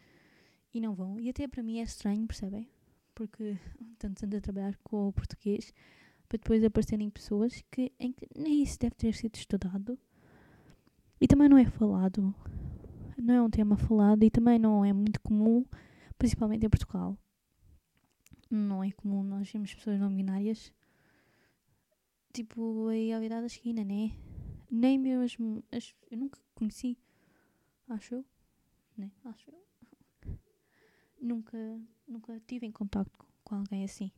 E 0.73 0.81
não 0.81 0.95
vão. 0.95 1.21
E 1.21 1.31
até 1.31 1.47
para 1.47 1.63
mim 1.63 1.79
é 1.79 1.83
estranho, 1.83 2.27
percebem? 2.27 2.69
Porque 3.15 3.57
tanto 3.99 4.25
ando 4.25 4.37
a 4.37 4.41
trabalhar 4.41 4.77
com 4.79 5.09
o 5.09 5.13
português 5.13 5.73
para 6.39 6.39
depois 6.39 6.65
aparecerem 6.65 7.11
pessoas 7.11 7.63
que, 7.71 7.93
em 7.99 8.13
que 8.13 8.27
nem 8.37 8.63
isso 8.63 8.79
deve 8.79 8.95
ter 8.97 9.15
sido 9.15 9.35
estudado. 9.37 9.99
E 11.21 11.27
também 11.27 11.49
não 11.49 11.59
é 11.59 11.65
falado. 11.65 12.35
Não 13.17 13.35
é 13.35 13.43
um 13.43 13.51
tema 13.51 13.77
falado 13.77 14.23
e 14.23 14.31
também 14.31 14.59
não 14.59 14.85
é 14.85 14.93
muito 14.93 15.21
comum, 15.21 15.65
principalmente 16.19 16.67
em 16.67 16.71
Portugal 16.71 17.17
não 18.51 18.85
é 18.85 18.93
comum 18.93 19.25
nós 19.25 19.51
vermos 19.51 19.75
pessoas 19.75 19.99
não 19.99 20.15
binárias 20.15 20.73
tipo 22.33 22.89
aí 22.89 23.13
ao 23.13 23.21
virar 23.21 23.41
da 23.41 23.47
esquina, 23.47 23.85
né? 23.85 24.13
Nem 24.71 24.99
mesmo. 24.99 25.63
As, 25.71 25.95
eu 26.11 26.19
nunca 26.19 26.41
conheci, 26.55 26.99
acho 27.89 28.17
eu, 28.17 28.25
né? 28.97 29.11
Acho 29.25 29.51
eu. 29.51 29.65
Nunca, 31.21 31.57
nunca 32.07 32.39
tive 32.47 32.67
em 32.67 32.73
contacto 32.73 33.17
com, 33.17 33.27
com 33.45 33.55
alguém 33.55 33.83
assim. 33.85 34.13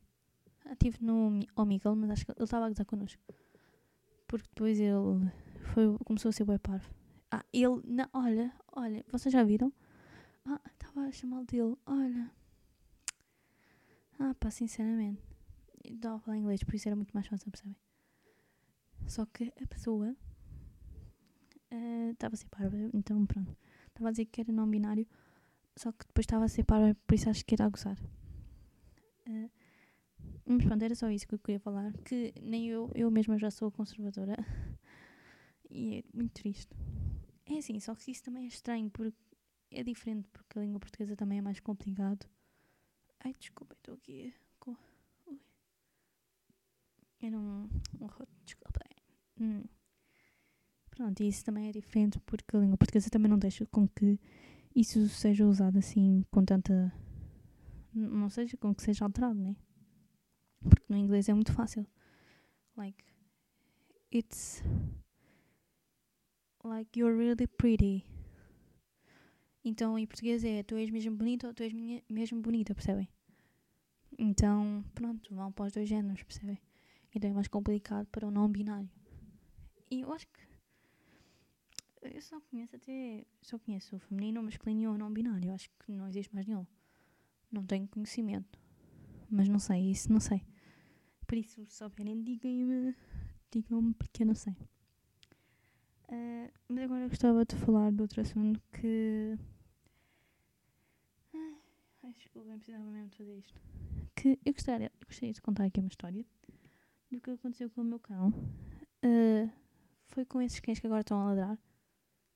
Ah, 0.69 0.75
tive 0.75 0.97
no 1.01 1.39
Omegle, 1.55 1.95
mas 1.95 2.09
acho 2.11 2.25
que 2.25 2.31
ele 2.31 2.43
estava 2.43 2.65
a 2.65 2.69
gozar 2.69 2.85
connosco. 2.85 3.21
Porque 4.27 4.47
depois 4.49 4.79
ele 4.79 5.31
foi, 5.73 5.97
começou 6.05 6.29
a 6.29 6.31
ser 6.33 6.43
web 6.43 6.59
parvo. 6.59 6.93
Ah, 7.31 7.45
ele. 7.53 7.81
Não, 7.85 8.07
olha, 8.13 8.53
olha, 8.73 9.05
vocês 9.09 9.31
já 9.31 9.43
viram? 9.43 9.71
Ah, 10.45 10.59
estava 10.73 11.07
a 11.07 11.11
chamar 11.11 11.43
dele. 11.45 11.75
Olha, 11.85 12.31
ah, 14.19 14.35
pá, 14.39 14.49
sinceramente. 14.51 15.21
Estava 15.83 16.15
a 16.15 16.19
falar 16.19 16.37
inglês, 16.37 16.63
por 16.63 16.75
isso 16.75 16.89
era 16.89 16.95
muito 16.95 17.13
mais 17.13 17.27
fácil, 17.27 17.51
percebem? 17.51 17.77
Só 19.07 19.25
que 19.25 19.53
a 19.61 19.67
pessoa 19.67 20.15
estava 22.11 22.33
uh, 22.33 22.35
a 22.35 22.37
ser 22.37 22.49
parva, 22.49 22.77
então 22.93 23.25
pronto. 23.25 23.55
Estava 23.87 24.09
a 24.09 24.11
dizer 24.11 24.25
que 24.25 24.41
era 24.41 24.51
não 24.51 24.69
binário, 24.69 25.07
só 25.75 25.91
que 25.91 26.05
depois 26.05 26.25
estava 26.25 26.45
a 26.45 26.49
ser 26.49 26.63
parva, 26.63 26.95
por 27.05 27.15
isso 27.15 27.29
acho 27.29 27.45
que 27.45 27.55
era 27.55 27.65
a 27.65 27.69
gozar. 27.69 27.97
Uh, 29.27 29.49
mas 30.47 30.65
pronto, 30.65 30.81
era 30.81 30.95
só 30.95 31.09
isso 31.09 31.27
que 31.27 31.35
eu 31.35 31.39
queria 31.39 31.59
falar. 31.59 31.91
Que 32.05 32.33
nem 32.41 32.69
eu, 32.69 32.89
eu 32.95 33.11
mesma 33.11 33.37
já 33.37 33.51
sou 33.51 33.69
conservadora. 33.69 34.35
e 35.69 35.99
é 35.99 36.03
muito 36.13 36.31
triste. 36.31 36.73
É 37.45 37.57
assim, 37.57 37.79
só 37.79 37.93
que 37.95 38.11
isso 38.11 38.23
também 38.23 38.45
é 38.45 38.47
estranho, 38.47 38.89
porque 38.89 39.17
é 39.71 39.83
diferente, 39.83 40.27
porque 40.31 40.57
a 40.57 40.61
língua 40.61 40.79
portuguesa 40.79 41.15
também 41.15 41.39
é 41.39 41.41
mais 41.41 41.59
complicado. 41.59 42.25
Ai, 43.19 43.35
desculpa, 43.37 43.73
estou 43.73 43.95
aqui 43.95 44.33
com. 44.59 44.75
Ui. 45.27 45.39
Era 47.21 47.37
um. 47.37 47.69
um 47.99 48.07
desculpa. 48.45 48.67
Hum. 49.39 49.63
Pronto, 50.89 51.21
e 51.21 51.27
isso 51.27 51.45
também 51.45 51.69
é 51.69 51.71
diferente, 51.71 52.19
porque 52.21 52.55
a 52.55 52.59
língua 52.59 52.77
portuguesa 52.77 53.09
também 53.09 53.29
não 53.29 53.37
deixa 53.37 53.65
com 53.67 53.87
que 53.87 54.19
isso 54.75 55.07
seja 55.09 55.45
usado 55.45 55.77
assim 55.77 56.23
com 56.31 56.43
tanta. 56.43 56.91
Não 57.93 58.29
seja 58.29 58.57
com 58.57 58.73
que 58.73 58.83
seja 58.83 59.05
alterado, 59.05 59.39
né? 59.39 59.55
Porque 60.61 60.85
no 60.89 60.97
inglês 60.97 61.29
é 61.29 61.33
muito 61.33 61.53
fácil. 61.53 61.85
Like, 62.75 63.03
it's 64.13 64.63
like 66.63 66.99
you're 66.99 67.17
really 67.17 67.47
pretty. 67.47 68.05
Então 69.63 69.97
em 69.97 70.05
português 70.05 70.43
é 70.43 70.63
tu 70.63 70.75
és 70.75 70.89
mesmo 70.89 71.15
bonita 71.15 71.47
ou 71.47 71.53
tu 71.53 71.63
és 71.63 71.73
minha, 71.73 72.01
mesmo 72.09 72.41
bonita, 72.41 72.73
percebem? 72.73 73.09
Então, 74.17 74.83
pronto, 74.95 75.33
vão 75.35 75.51
para 75.51 75.65
os 75.65 75.73
dois 75.73 75.87
géneros, 75.87 76.23
percebem? 76.23 76.59
Então 77.13 77.29
é 77.29 77.33
mais 77.33 77.47
complicado 77.47 78.07
para 78.07 78.27
o 78.27 78.31
não 78.31 78.49
binário. 78.49 78.89
E 79.89 80.01
eu 80.01 80.11
acho 80.13 80.27
que 80.27 80.47
eu 82.01 82.21
só 82.21 82.39
conheço 82.41 82.75
até. 82.75 83.25
Só 83.41 83.59
conheço 83.59 83.95
o 83.95 83.99
feminino, 83.99 84.39
o 84.39 84.43
masculino 84.43 84.81
e 84.81 84.87
o 84.87 84.97
não 84.97 85.11
binário. 85.11 85.49
Eu 85.49 85.53
acho 85.53 85.69
que 85.79 85.91
não 85.91 86.07
existe 86.07 86.33
mais 86.33 86.45
nenhum. 86.47 86.65
Não 87.51 87.65
tenho 87.65 87.87
conhecimento. 87.87 88.59
Mas 89.29 89.47
não 89.47 89.59
sei, 89.59 89.91
isso 89.91 90.11
não 90.11 90.19
sei. 90.19 90.45
Por 91.25 91.37
isso, 91.37 91.65
se 91.65 91.75
souberem, 91.75 92.23
digam-me. 92.23 92.95
Digam-me 93.51 93.93
porque 93.93 94.23
eu 94.23 94.27
não 94.27 94.35
sei. 94.35 94.53
Uh, 96.09 96.49
mas 96.69 96.83
agora 96.85 97.03
eu 97.03 97.09
gostava 97.09 97.45
de 97.45 97.55
falar 97.57 97.91
de 97.91 98.01
outro 98.01 98.21
assunto 98.21 98.61
que. 98.71 99.37
Ai, 102.03 102.13
desculpa, 102.13 102.49
eu 102.49 102.55
precisava 102.55 102.85
mesmo 102.85 103.09
de 103.09 103.17
fazer 103.17 103.37
isto. 103.37 103.61
Que 104.15 104.39
eu 104.45 104.53
gostaria, 104.53 104.91
eu 105.01 105.07
gostaria 105.07 105.33
de 105.33 105.41
contar 105.41 105.65
aqui 105.65 105.79
uma 105.81 105.89
história 105.89 106.25
do 107.11 107.19
que 107.19 107.29
aconteceu 107.31 107.69
com 107.69 107.81
o 107.81 107.83
meu 107.83 107.99
cão. 107.99 108.29
Uh, 109.03 109.51
foi 110.07 110.23
com 110.25 110.41
esses 110.41 110.59
cães 110.61 110.79
que 110.79 110.87
agora 110.87 111.01
estão 111.01 111.19
a 111.19 111.25
ladrar. 111.25 111.59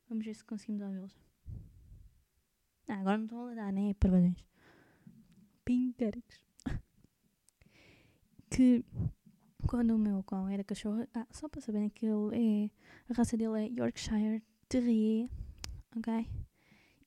Vamos 0.09 0.25
ver 0.25 0.35
se 0.35 0.43
conseguimos 0.43 0.81
ouvi-los. 0.81 1.17
Ah, 2.89 2.99
agora 2.99 3.17
não 3.17 3.25
estão 3.25 3.39
a 3.39 3.45
ladrar, 3.45 3.71
nem 3.71 3.89
é 3.89 3.93
parvalhões. 3.93 4.45
Pintéricos. 5.63 6.50
Que 8.51 8.83
quando 9.65 9.95
o 9.95 9.97
meu 9.97 10.21
cão 10.23 10.47
era 10.47 10.63
cachorro. 10.63 11.07
Ah, 11.13 11.25
só 11.31 11.47
para 11.49 11.61
saberem 11.61 11.89
que 11.89 12.05
ele 12.05 12.67
é. 12.67 12.69
A 13.09 13.13
raça 13.15 13.37
dele 13.37 13.65
é 13.65 13.79
Yorkshire 13.79 14.43
Terrier. 14.67 15.29
Ok? 15.95 16.27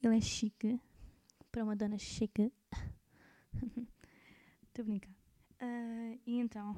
Ele 0.02 0.16
é 0.16 0.20
chique. 0.20 0.80
Para 1.52 1.62
uma 1.62 1.76
dona 1.76 1.98
chique. 1.98 2.50
Estou 4.66 4.82
a 4.82 4.84
brincar. 4.84 5.12
Uh, 5.62 6.18
e 6.26 6.38
então, 6.40 6.74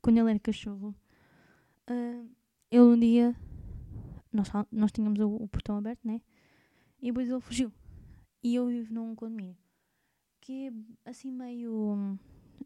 quando 0.00 0.18
ele 0.18 0.30
era 0.30 0.38
cachorro, 0.38 0.94
uh, 1.90 2.30
ele 2.70 2.80
um 2.80 2.98
dia. 2.98 3.36
Nós, 4.32 4.48
nós 4.70 4.92
tínhamos 4.92 5.18
o, 5.18 5.28
o, 5.28 5.48
portão 5.48 5.76
aberto, 5.76 6.06
né? 6.06 6.22
E 7.02 7.06
depois 7.06 7.28
ele 7.28 7.40
fugiu. 7.40 7.72
E 8.42 8.54
eu 8.54 8.68
vivo 8.68 8.94
num 8.94 9.14
condomínio 9.14 9.56
que 10.40 10.68
é 11.04 11.10
assim 11.10 11.30
meio. 11.30 12.18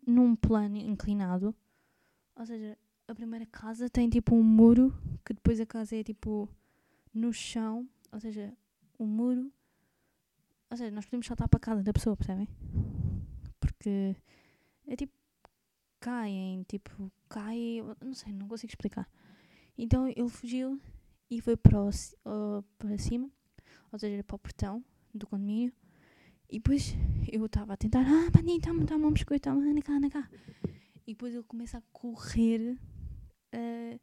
Num 0.07 0.35
plano 0.37 0.77
inclinado. 0.77 1.55
Ou 2.37 2.47
seja, 2.47 2.77
a 3.07 3.15
primeira 3.15 3.47
casa 3.47 3.89
tem 3.89 4.09
tipo 4.09 4.35
um 4.35 4.43
muro, 4.43 4.93
que 5.25 5.35
depois 5.35 5.61
a 5.61 5.67
casa 5.67 5.97
é 5.97 6.03
tipo 6.03 6.49
no 7.13 7.33
chão, 7.33 7.89
ou 8.13 8.21
seja, 8.21 8.53
o 8.99 9.05
um 9.05 9.07
muro. 9.07 9.53
Ou 10.71 10.77
seja, 10.77 10.91
nós 10.91 11.05
podemos 11.05 11.27
saltar 11.27 11.49
para 11.49 11.59
a 11.59 11.61
casa 11.61 11.83
da 11.83 11.93
pessoa, 11.93 12.17
percebem? 12.17 12.49
Porque 13.61 14.17
é 14.87 14.97
tipo. 14.97 15.13
caem, 16.01 16.65
tipo, 16.65 17.11
cai. 17.29 17.81
não 18.03 18.15
sei, 18.15 18.33
não 18.33 18.49
consigo 18.49 18.71
explicar. 18.71 19.09
Então 19.77 20.07
ele 20.09 20.29
fugiu 20.29 20.81
e 21.31 21.41
foi 21.41 21.57
para, 21.57 21.79
o, 21.81 21.91
para 22.79 22.99
cima, 22.99 23.29
ou 23.91 23.99
seja, 23.99 24.23
para 24.23 24.37
o 24.37 24.39
portão 24.39 24.85
do 25.13 25.27
condomínio. 25.27 25.73
E 26.49 26.59
depois 26.59 26.95
eu 27.31 27.45
estava 27.47 27.73
a 27.73 27.77
tentar, 27.77 28.05
ah, 28.07 28.31
Bandinho, 28.31 28.61
toma, 28.61 28.87
toma 28.87 29.09
um 29.09 29.13
biscoito, 29.13 29.49
toma, 29.49 29.63
anda 29.63 29.83
cá, 29.83 29.93
anda 29.95 30.11
cá. 30.11 30.29
E 31.07 31.13
depois 31.13 31.35
ele 31.35 31.43
começa 31.45 31.79
a 31.79 31.83
correr, 31.93 32.79
uh, 33.55 34.01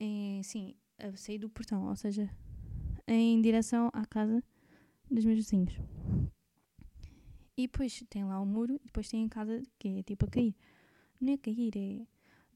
em, 0.00 0.42
sim, 0.42 0.74
a 0.98 1.14
sair 1.16 1.38
do 1.38 1.48
portão, 1.48 1.86
ou 1.88 1.96
seja, 1.96 2.28
em 3.06 3.40
direção 3.40 3.90
à 3.92 4.04
casa 4.04 4.42
dos 5.10 5.24
meus 5.24 5.38
vizinhos. 5.38 5.78
E 7.56 7.66
depois 7.66 8.04
tem 8.08 8.24
lá 8.24 8.40
o 8.40 8.46
muro, 8.46 8.76
e 8.76 8.86
depois 8.86 9.08
tem 9.08 9.24
a 9.24 9.28
casa 9.28 9.62
que 9.78 9.98
é 9.98 10.02
tipo 10.02 10.26
a 10.26 10.28
cair. 10.28 10.54
Não 11.20 11.32
é 11.32 11.36
cair, 11.36 11.72
é 11.76 12.06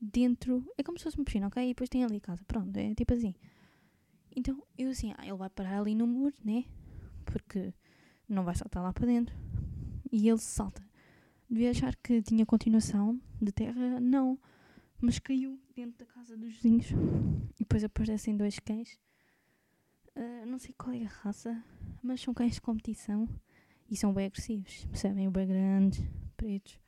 dentro. 0.01 0.65
É 0.79 0.83
como 0.83 0.99
se 0.99 1.05
fosse 1.05 1.17
uma 1.17 1.25
piscina, 1.25 1.49
ok? 1.49 1.63
E 1.63 1.69
depois 1.69 1.89
tem 1.89 2.05
ali 2.05 2.17
a 2.17 2.21
casa. 2.21 2.45
Pronto, 2.45 2.77
é 2.77 2.95
tipo 2.95 3.13
assim. 3.15 3.35
Então 4.35 4.63
eu 4.79 4.91
assim, 4.91 5.13
ah, 5.19 5.27
ele 5.27 5.37
vai 5.37 5.51
parar 5.51 5.81
ali 5.81 5.95
no 5.95 6.07
muro, 6.07 6.35
né? 6.45 6.65
Porque 7.25 7.75
não 8.29 8.45
vai 8.45 8.55
saltar 8.55 8.83
lá 8.83 8.93
para 8.93 9.07
dentro. 9.07 9.35
E 10.11 10.29
ele 10.29 10.39
salta 10.39 10.83
devia 11.53 11.71
achar 11.71 11.95
que 11.97 12.23
tinha 12.23 12.47
continuação 12.47 13.21
de 13.41 13.53
terra, 13.53 14.01
não. 14.01 14.39
Mas 14.99 15.19
caiu 15.19 15.61
dentro 15.75 15.99
da 15.99 16.07
casa 16.07 16.37
dos 16.37 16.55
vizinhos. 16.55 16.91
E 17.57 17.59
depois 17.59 17.85
aparecem 17.85 18.37
dois 18.37 18.59
cães. 18.59 18.99
Uh, 20.17 20.47
não 20.47 20.59
sei 20.59 20.75
qual 20.77 20.95
é 20.95 21.05
a 21.05 21.09
raça, 21.09 21.63
mas 22.03 22.21
são 22.21 22.33
cães 22.33 22.55
de 22.55 22.61
competição 22.61 23.29
e 23.91 23.97
são 23.97 24.15
bem 24.15 24.27
agressivos. 24.27 24.85
Percebem? 24.87 25.31
Bem 25.31 25.47
grandes, 25.47 26.03
pretos. 26.37 26.81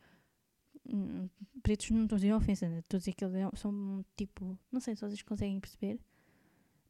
Hum, 0.87 1.29
pretos 1.63 1.91
não 1.91 2.05
estou 2.05 2.17
a 2.17 2.19
dizer 2.19 2.35
ofensa, 2.35 2.69
né? 2.69 2.79
estou 2.79 2.97
a 2.97 3.01
dizer 3.01 3.13
que 3.13 3.25
eles 3.25 3.37
é 3.37 3.57
são 3.57 4.05
tipo. 4.17 4.59
Não 4.71 4.81
sei 4.81 4.95
se 4.95 5.03
vocês 5.03 5.23
conseguem 5.23 5.61
perceber. 5.61 6.01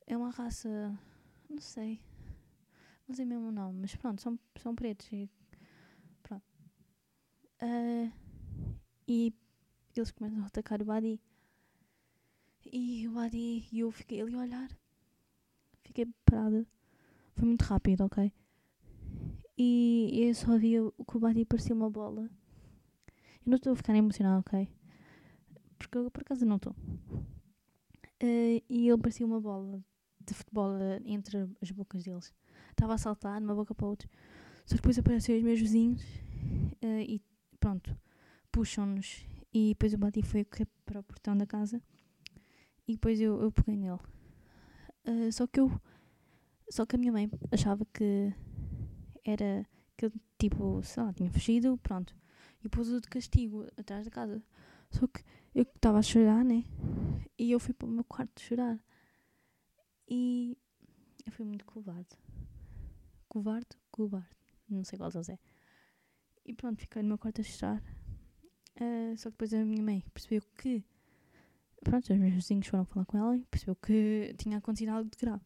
É 0.07 0.16
uma 0.16 0.30
raça. 0.30 0.96
Não 1.48 1.61
sei. 1.61 2.00
Não 3.06 3.14
sei 3.14 3.24
mesmo 3.24 3.48
o 3.48 3.52
nome, 3.52 3.80
mas 3.80 3.94
pronto, 3.96 4.20
são, 4.22 4.38
são 4.56 4.74
pretos. 4.74 5.10
E 5.12 5.28
Uh, 7.64 8.12
e 9.08 9.32
eles 9.96 10.10
começam 10.10 10.42
a 10.42 10.46
atacar 10.46 10.82
o 10.82 10.84
Badi. 10.84 11.20
E 12.70 13.06
o 13.08 13.12
Badi, 13.12 13.66
e 13.72 13.80
eu 13.80 13.90
fiquei 13.90 14.20
ali 14.20 14.34
a 14.34 14.38
olhar. 14.38 14.68
Fiquei 15.82 16.06
parada. 16.26 16.66
Foi 17.34 17.46
muito 17.46 17.62
rápido, 17.62 18.04
ok? 18.04 18.32
E 19.56 20.10
eu 20.28 20.34
só 20.34 20.58
vi 20.58 20.78
o 20.80 20.92
que 20.92 21.16
o 21.16 21.20
Badi 21.20 21.44
parecia 21.44 21.74
uma 21.74 21.88
bola. 21.88 22.22
Eu 23.46 23.50
não 23.50 23.56
estou 23.56 23.72
a 23.72 23.76
ficar 23.76 23.94
emocionada, 23.94 24.40
ok? 24.40 24.68
Porque 25.78 25.96
eu 25.98 26.10
por 26.10 26.22
acaso 26.22 26.44
não 26.44 26.56
estou. 26.56 26.74
Uh, 28.22 28.60
e 28.68 28.88
ele 28.88 28.98
parecia 28.98 29.24
uma 29.24 29.40
bola 29.40 29.82
de 30.20 30.34
futebol 30.34 30.70
entre 31.04 31.48
as 31.62 31.70
bocas 31.70 32.04
deles. 32.04 32.32
Estava 32.74 32.94
a 32.94 32.98
saltar 32.98 33.38
de 33.38 33.44
uma 33.46 33.54
boca 33.54 33.74
para 33.74 33.87
a 33.87 33.88
outra. 33.88 34.08
Só 34.66 34.74
depois 34.74 34.98
apareceram 34.98 35.38
os 35.38 35.44
meus 35.44 35.60
vizinhos 35.60 36.02
uh, 36.82 37.00
e 37.00 37.22
pronto, 37.60 37.96
puxam-nos 38.50 39.24
e 39.52 39.68
depois 39.68 39.94
o 39.94 39.98
Bati 39.98 40.22
foi 40.22 40.44
para 40.84 41.00
o 41.00 41.02
portão 41.02 41.37
da 41.37 41.46
casa 41.46 41.80
e 42.87 42.92
depois 42.92 43.20
eu, 43.20 43.40
eu 43.40 43.52
peguei 43.52 43.76
nele. 43.76 44.00
Uh, 45.06 45.32
só 45.32 45.46
que 45.46 45.60
eu. 45.60 45.70
Só 46.70 46.84
que 46.84 46.96
a 46.96 46.98
minha 46.98 47.12
mãe 47.12 47.30
achava 47.52 47.87
que 47.92 48.32
era. 49.24 49.66
que 49.96 50.06
eu, 50.06 50.12
tipo, 50.38 50.82
sei 50.82 51.02
lá, 51.02 51.12
tinha 51.12 51.30
fugido, 51.30 51.78
pronto. 51.78 52.14
E 52.62 52.68
pôs-o 52.68 53.00
de 53.00 53.08
castigo 53.08 53.66
atrás 53.76 54.04
da 54.04 54.10
casa. 54.10 54.42
Só 54.90 55.06
que 55.06 55.22
eu 55.54 55.62
estava 55.62 55.98
a 55.98 56.02
chorar, 56.02 56.44
né? 56.44 56.64
E 57.38 57.52
eu 57.52 57.60
fui 57.60 57.74
para 57.74 57.87
o 57.87 57.90
meu 57.90 58.04
quarto 58.04 58.40
chorar. 58.40 58.78
E 60.08 60.56
eu 61.24 61.32
fui 61.32 61.44
muito 61.46 61.64
covarde. 61.64 62.23
Covarde? 63.35 63.66
Covarde. 63.90 64.29
Não 64.70 64.85
sei 64.85 64.97
qual 64.97 65.11
deles 65.11 65.29
é. 65.29 65.37
E 66.47 66.55
pronto, 66.55 66.81
fiquei 66.81 67.03
no 67.03 67.09
meu 67.09 67.18
quarto 67.18 67.40
a 67.40 67.44
chorar. 67.44 67.83
Uh, 68.81 69.16
só 69.16 69.29
que 69.29 69.33
depois 69.33 69.53
a 69.53 69.64
minha 69.64 69.83
mãe 69.83 70.05
percebeu 70.14 70.40
que. 70.57 70.85
Pronto, 71.83 72.12
os 72.12 72.16
meus 72.16 72.33
vizinhos 72.33 72.68
foram 72.68 72.85
falar 72.85 73.05
com 73.07 73.18
ela 73.18 73.37
e 73.37 73.44
percebeu 73.47 73.75
que 73.75 74.33
tinha 74.38 74.59
acontecido 74.59 74.90
algo 74.90 75.11
de 75.11 75.18
grave. 75.18 75.42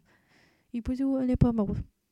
E 0.70 0.82
depois 0.82 1.00
eu 1.00 1.12
olhei 1.12 1.34
para 1.34 1.48
o 1.48 1.52
meu, 1.54 1.66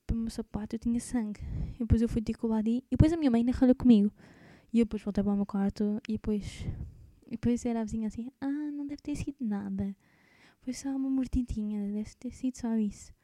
para 0.07 0.17
o 0.17 0.19
meu 0.19 0.31
sapato 0.31 0.77
e 0.77 0.79
tinha 0.79 0.99
sangue. 0.99 1.43
E 1.75 1.81
depois 1.81 2.01
eu 2.01 2.09
fui 2.09 2.23
ter 2.23 2.33
com 2.39 2.47
o 2.47 2.51
Badi. 2.51 2.79
E 2.79 2.93
depois 2.93 3.13
a 3.13 3.17
minha 3.19 3.31
mãe 3.31 3.43
ainda 3.43 3.53
ralhou 3.53 3.77
comigo. 3.77 4.11
E 4.73 4.81
eu 4.81 4.87
depois 4.87 5.03
voltei 5.03 5.23
para 5.23 5.35
o 5.35 5.37
meu 5.37 5.45
quarto 5.45 6.01
e 6.09 6.13
depois. 6.13 6.65
E 7.27 7.33
depois 7.33 7.67
era 7.67 7.83
a 7.83 7.85
vizinha 7.85 8.09
assim: 8.09 8.33
Ah, 8.41 8.71
não 8.73 8.87
deve 8.87 9.03
ter 9.03 9.15
sido 9.15 9.37
nada. 9.45 9.95
Foi 10.63 10.73
só 10.73 10.89
uma 10.97 11.11
mordidinha, 11.11 11.93
deve 11.93 12.15
ter 12.15 12.31
sido 12.31 12.57
só 12.57 12.75
isso. 12.79 13.15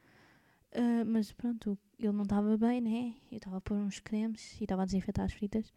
Uh, 0.75 1.05
mas 1.07 1.33
pronto, 1.33 1.79
ele 1.99 2.13
não 2.13 2.23
estava 2.23 2.57
bem, 2.57 2.81
né? 2.81 3.15
Eu 3.31 3.37
estava 3.37 3.59
a 3.59 3.61
pôr 3.61 3.77
uns 3.77 4.01
cremes 4.01 4.59
e 4.61 4.65
estava 4.65 4.83
a 4.83 4.85
desinfetar 4.87 5.25
as 5.27 5.33
fritas. 5.33 5.73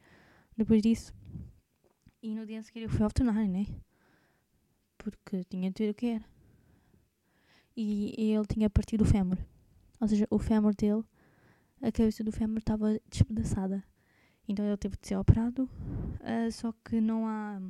Depois 0.58 0.81
disso, 0.81 1.13
E 2.21 2.34
no 2.34 2.45
dia 2.45 2.60
a 2.60 2.63
seguir 2.63 2.81
eu 2.84 2.89
fui 2.89 3.03
ao 3.03 3.10
veterinário, 3.10 3.51
né? 3.51 3.65
Porque 4.97 5.43
tinha 5.45 5.69
de 5.71 5.84
ver 5.84 5.91
o 5.91 5.93
que 5.93 6.05
era. 6.08 6.25
E 7.75 8.31
ele 8.34 8.45
tinha 8.47 8.69
partido 8.69 9.01
o 9.03 9.05
fémur. 9.05 9.38
Ou 9.99 10.08
seja, 10.08 10.27
o 10.29 10.39
fémur 10.39 10.73
dele, 10.75 11.03
a 11.81 11.91
cabeça 11.91 12.23
do 12.23 12.31
fémur 12.31 12.60
estava 12.60 12.99
despedaçada. 13.10 13.84
Então 14.47 14.65
ele 14.65 14.77
teve 14.77 14.95
de 14.97 15.08
ser 15.08 15.17
operado. 15.17 15.69
ah, 16.21 16.49
só 16.51 16.71
que 16.84 17.01
não 17.01 17.27
há. 17.27 17.62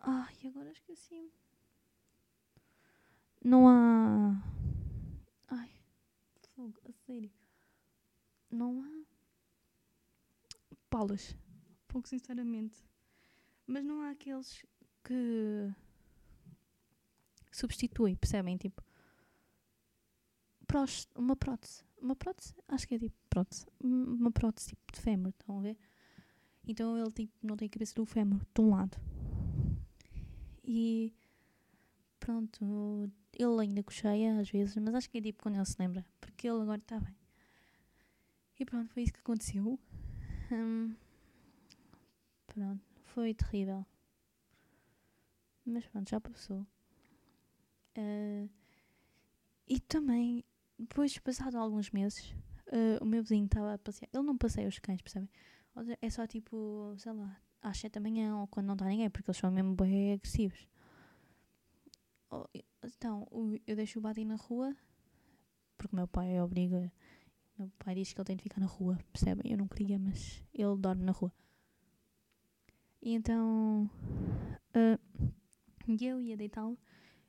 Ai, 0.00 0.34
agora 0.46 0.70
esqueci-me. 0.72 1.30
Não 3.44 3.68
há. 3.68 4.42
Fogo, 6.60 6.78
a 6.86 6.92
sério. 6.92 7.30
Não 8.50 8.82
há. 8.82 9.04
Palas. 10.90 11.34
Pouco 11.88 12.06
sinceramente. 12.06 12.84
Mas 13.66 13.82
não 13.82 14.02
há 14.02 14.10
aqueles 14.10 14.62
que 15.02 15.72
substituem, 17.50 18.14
percebem? 18.14 18.58
Tipo, 18.58 18.82
uma 21.16 21.34
prótese. 21.34 21.82
Uma 21.98 22.14
prótese, 22.14 22.54
acho 22.68 22.86
que 22.86 22.94
é 22.94 22.98
tipo 22.98 23.16
prótese. 23.30 23.64
Um- 23.82 24.14
Uma 24.16 24.30
prótese 24.30 24.68
tipo 24.68 24.92
de 24.92 25.00
fémur, 25.00 25.30
estão 25.30 25.58
a 25.60 25.62
ver? 25.62 25.78
Então 26.68 26.98
ele 26.98 27.10
tipo, 27.10 27.32
não 27.42 27.56
tem 27.56 27.66
a 27.68 27.70
cabeça 27.70 27.94
do 27.94 28.04
fémur 28.04 28.40
de 28.54 28.60
um 28.60 28.68
lado. 28.70 28.98
E 30.62 31.14
pronto, 32.18 33.10
ele 33.32 33.60
ainda 33.62 33.82
cocheia 33.82 34.38
às 34.40 34.50
vezes, 34.50 34.76
mas 34.76 34.94
acho 34.94 35.08
que 35.08 35.16
é 35.18 35.22
tipo 35.22 35.42
quando 35.42 35.54
ele 35.56 35.64
se 35.64 35.76
lembra, 35.78 36.04
porque 36.40 36.48
ele 36.48 36.62
agora 36.62 36.80
está 36.80 36.98
bem. 36.98 37.14
E 38.58 38.64
pronto, 38.64 38.90
foi 38.94 39.02
isso 39.02 39.12
que 39.12 39.20
aconteceu. 39.20 39.78
Hum, 40.50 40.96
pronto, 42.46 42.82
foi 43.04 43.34
terrível. 43.34 43.84
Mas 45.66 45.86
pronto, 45.86 46.08
já 46.08 46.18
passou. 46.18 46.66
Ah, 47.94 48.48
e 49.68 49.80
também, 49.80 50.42
depois, 50.78 51.18
passado 51.18 51.58
alguns 51.58 51.90
meses, 51.90 52.34
ah, 52.68 53.02
o 53.02 53.04
meu 53.04 53.22
vizinho 53.22 53.44
estava 53.44 53.74
a 53.74 53.78
passear. 53.78 54.08
Ele 54.10 54.22
não 54.22 54.38
passeia 54.38 54.66
os 54.66 54.78
cães, 54.78 55.02
percebem? 55.02 55.28
É 56.00 56.08
só 56.08 56.26
tipo, 56.26 56.94
sei 56.96 57.12
lá, 57.12 57.38
às 57.60 57.76
7 57.76 57.92
da 57.92 58.00
manhã 58.00 58.38
ou 58.38 58.46
quando 58.46 58.66
não 58.66 58.74
está 58.74 58.86
ninguém, 58.86 59.10
porque 59.10 59.30
eles 59.30 59.36
são 59.38 59.50
mesmo 59.50 59.74
bem 59.74 60.14
agressivos. 60.14 60.66
Oh, 62.30 62.46
Então, 62.82 63.28
eu 63.66 63.76
deixo 63.76 63.98
o 63.98 64.02
Buddy 64.02 64.24
na 64.24 64.36
rua, 64.36 64.74
porque 65.80 65.94
o 65.94 65.96
meu 65.96 66.06
pai 66.06 66.38
obriga. 66.42 66.92
O 67.56 67.62
meu 67.62 67.72
pai 67.78 67.94
diz 67.94 68.12
que 68.12 68.20
ele 68.20 68.26
tem 68.26 68.36
de 68.36 68.42
ficar 68.42 68.60
na 68.60 68.66
rua, 68.66 68.98
percebem? 69.12 69.50
Eu 69.50 69.56
não 69.56 69.66
queria, 69.66 69.98
mas 69.98 70.44
ele 70.52 70.76
dorme 70.76 71.04
na 71.04 71.12
rua. 71.12 71.32
E 73.02 73.14
então, 73.14 73.90
ah, 74.74 74.98
eu 75.88 76.20
ia 76.20 76.36
deitá-lo 76.36 76.78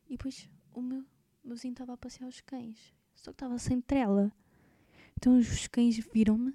e 0.05 0.17
depois 0.17 0.49
o 0.73 0.81
meu, 0.81 1.05
vizinho 1.45 1.71
estava 1.71 1.93
a 1.93 1.97
passear 1.97 2.27
os 2.27 2.41
cães, 2.41 2.93
só 3.15 3.31
que 3.31 3.35
estava 3.35 3.57
sem 3.57 3.79
trela. 3.79 4.29
Então 5.17 5.37
os 5.37 5.67
cães 5.67 5.97
viram-me 6.13 6.53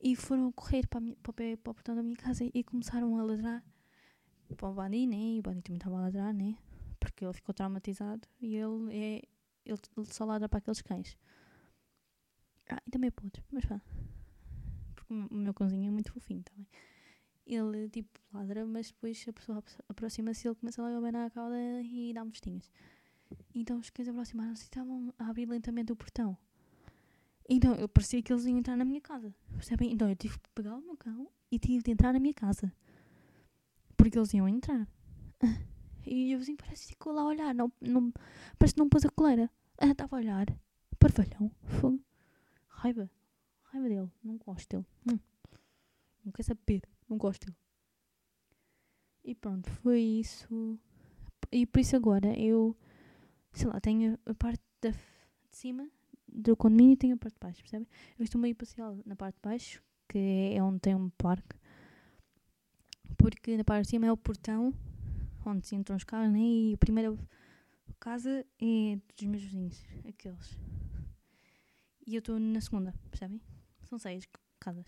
e 0.00 0.14
foram 0.14 0.52
correr 0.52 0.86
para, 0.86 1.00
para, 1.22 1.32
para 1.32 1.70
o 1.70 1.74
portão 1.74 1.96
da 1.96 2.02
minha 2.04 2.16
casa 2.16 2.48
e 2.54 2.62
começaram 2.62 3.18
a 3.18 3.22
ladrar 3.24 3.64
para 4.56 4.68
o 4.68 4.74
Buddy, 4.74 5.06
né? 5.08 5.16
E 5.16 5.40
o 5.40 5.42
Buddy 5.42 5.62
também 5.62 5.78
estava 5.78 5.96
a 5.96 6.02
ladrar, 6.02 6.32
né? 6.32 6.56
Porque 7.00 7.24
ele 7.24 7.32
ficou 7.32 7.52
traumatizado 7.52 8.28
e 8.40 8.54
ele 8.54 8.96
é. 8.96 9.22
Ele, 9.64 9.78
ele 9.96 10.06
só 10.06 10.24
ladra 10.24 10.48
para 10.48 10.58
aqueles 10.58 10.82
cães. 10.82 11.16
Ah, 12.70 12.80
e 12.86 12.90
também 12.90 13.10
para 13.10 13.24
outros, 13.24 13.44
mas 13.52 13.64
pá. 13.64 13.80
Porque 14.94 15.12
o 15.12 15.34
meu- 15.34 15.54
cãozinho 15.54 15.88
é 15.88 15.90
muito 15.90 16.12
fofinho 16.12 16.42
também. 16.42 16.66
Ele 17.46 17.88
tipo 17.88 18.20
ladra, 18.32 18.64
mas 18.64 18.88
depois 18.90 19.24
a 19.28 19.32
pessoa 19.32 19.58
apro- 19.58 19.84
aproxima-se 19.88 20.46
ele 20.48 20.54
começa 20.54 20.80
logo 20.80 20.94
a 20.94 20.98
abanar 20.98 21.26
a 21.26 21.30
cauda 21.30 21.56
e 21.82 22.12
dá 22.14 22.24
mostinhas. 22.24 22.70
Então 23.54 23.78
os 23.78 23.90
cães 23.90 24.08
aproximaram-se 24.08 24.62
e 24.62 24.64
estavam 24.64 25.12
a 25.18 25.28
abrir 25.28 25.46
lentamente 25.48 25.92
o 25.92 25.96
portão. 25.96 26.36
Então 27.48 27.74
eu 27.74 27.88
parecia 27.88 28.22
que 28.22 28.32
eles 28.32 28.44
iam 28.46 28.56
entrar 28.58 28.76
na 28.76 28.84
minha 28.84 29.00
casa. 29.00 29.34
Percebem? 29.54 29.92
Então 29.92 30.08
eu 30.08 30.14
tive 30.16 30.38
que 30.38 30.48
pegar 30.54 30.76
o 30.76 30.80
meu 30.80 30.96
cão 30.96 31.28
e 31.50 31.58
tive 31.58 31.82
de 31.82 31.90
entrar 31.90 32.12
na 32.12 32.20
minha 32.20 32.32
casa. 32.34 32.72
Porque 33.96 34.16
eles 34.18 34.32
iam 34.34 34.48
entrar. 34.48 34.86
E 36.06 36.34
o 36.34 36.38
vizinho 36.38 36.56
parece 36.58 36.82
que 36.84 36.88
ficou 36.90 37.12
lá 37.12 37.22
a 37.22 37.26
olhar. 37.26 37.54
Não, 37.54 37.70
não, 37.80 38.12
parece 38.58 38.74
que 38.74 38.80
não 38.80 38.88
pôs 38.88 39.04
a 39.04 39.10
coleira. 39.10 39.50
Ah, 39.78 39.88
Estava 39.88 40.16
a 40.16 40.18
olhar. 40.20 40.46
Parvalhão. 40.98 41.50
Fogo. 41.80 42.00
Raiva. 42.82 43.08
Raiva 43.62 43.88
dele. 43.88 44.10
Não 44.24 44.36
gosto 44.38 44.68
dele. 44.68 44.86
Hum. 45.08 45.18
Não 46.24 46.32
quer 46.32 46.42
saber. 46.42 46.82
Não 47.08 47.16
gosto 47.16 47.46
dele. 47.46 47.56
E 49.24 49.36
pronto, 49.36 49.70
foi 49.70 50.00
isso. 50.00 50.76
E 51.52 51.64
por 51.64 51.78
isso 51.78 51.94
agora 51.94 52.36
eu, 52.36 52.76
sei 53.52 53.68
lá, 53.68 53.80
tenho 53.80 54.18
a 54.26 54.34
parte 54.34 54.60
da, 54.80 54.90
de 54.90 54.96
cima 55.50 55.88
do 56.26 56.56
condomínio 56.56 56.94
e 56.94 56.96
tenho 56.96 57.14
a 57.14 57.18
parte 57.18 57.34
de 57.34 57.40
baixo, 57.40 57.62
percebe? 57.62 57.86
Eu 58.18 58.24
estou 58.24 58.40
meio 58.40 58.56
parcial 58.56 58.98
na 59.06 59.14
parte 59.14 59.36
de 59.36 59.42
baixo, 59.42 59.80
que 60.08 60.52
é 60.52 60.60
onde 60.60 60.80
tem 60.80 60.96
um 60.96 61.08
parque. 61.10 61.56
Porque 63.16 63.56
na 63.56 63.62
parte 63.62 63.84
de 63.84 63.90
cima 63.90 64.06
é 64.06 64.12
o 64.12 64.16
portão, 64.16 64.74
onde 65.46 65.68
se 65.68 65.76
entram 65.76 65.96
os 65.96 66.02
carros, 66.02 66.32
né? 66.32 66.40
E 66.40 66.74
a 66.74 66.78
primeira 66.78 67.16
casa 68.00 68.44
é 68.60 68.98
dos 69.16 69.26
meus 69.28 69.42
vizinhos, 69.42 69.84
aqueles. 70.04 70.58
E 72.06 72.14
eu 72.14 72.18
estou 72.18 72.38
na 72.38 72.60
segunda, 72.60 72.94
percebem? 73.10 73.40
São 73.84 73.98
seis 73.98 74.26
casas. 74.58 74.86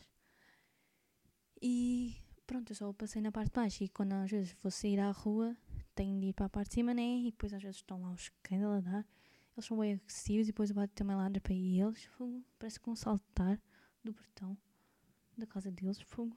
E 1.63 2.17
pronto, 2.47 2.73
eu 2.73 2.77
só 2.77 2.93
passei 2.93 3.23
na 3.23 3.31
parte 3.31 3.51
de 3.51 3.55
baixo. 3.55 3.85
E 3.85 3.89
quando 3.89 4.13
às 4.15 4.31
vezes 4.31 4.57
vou 4.63 4.71
sair 4.71 4.99
à 4.99 5.11
rua, 5.11 5.57
tenho 5.95 6.19
de 6.21 6.27
ir 6.27 6.33
para 6.33 6.47
a 6.47 6.49
parte 6.49 6.69
de 6.69 6.75
cima, 6.75 6.93
né? 6.93 7.19
E 7.21 7.31
depois 7.31 7.53
às 7.53 7.63
vezes 7.63 7.77
estão 7.77 8.03
lá 8.03 8.13
os 8.13 8.31
cães 8.43 8.63
a 8.63 8.69
ladrar. 8.69 9.07
Eles 9.57 9.65
são 9.67 9.79
bem 9.79 9.93
agressivos 9.95 10.49
e 10.49 10.51
depois 10.51 10.71
o 10.71 10.75
bate 10.75 10.93
também 10.95 11.17
ladra 11.17 11.41
para. 11.41 11.55
Eles 11.55 12.05
fogo, 12.05 12.45
parece 12.59 12.81
que 12.81 12.87
vão 12.87 12.97
saltar 12.97 13.61
do 14.03 14.13
portão 14.13 14.59
da 15.37 15.47
casa 15.47 15.71
deles. 15.71 16.01
Fogo. 16.01 16.37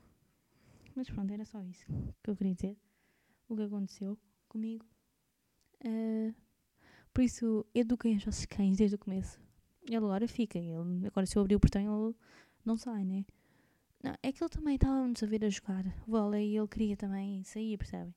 Mas 0.96 1.10
pronto, 1.10 1.32
era 1.32 1.46
só 1.46 1.62
isso 1.64 1.86
que 2.24 2.30
eu 2.30 2.36
queria 2.36 2.54
dizer. 2.54 2.78
O 3.50 3.56
que 3.56 3.64
aconteceu 3.64 4.18
comigo. 4.48 4.86
Ah, 5.84 6.34
por 7.14 7.24
isso, 7.24 7.66
eduquem 7.74 8.18
os 8.18 8.24
vossos 8.24 8.46
cães 8.46 8.78
desde 8.78 8.96
o 8.96 9.00
começo. 9.00 9.47
Ele 9.88 9.96
agora 9.98 10.28
fica. 10.28 10.58
Ele, 10.60 11.08
agora, 11.08 11.26
se 11.26 11.36
eu 11.38 11.42
abrir 11.42 11.56
o 11.56 11.60
portão, 11.60 11.82
ele 11.82 12.16
não 12.66 12.78
sai, 12.78 13.04
né? 13.06 13.26
Não, 14.04 14.16
é 14.24 14.32
que 14.32 14.44
ele 14.44 14.50
também 14.50 14.76
estávamos 14.76 15.24
a 15.24 15.28
ver 15.28 15.46
a 15.46 15.50
jogar 15.50 15.84
vôlei 16.08 16.52
e 16.54 16.58
ele 16.58 16.68
queria 16.68 16.98
também 16.98 17.44
sair, 17.44 17.78
percebem? 17.78 18.16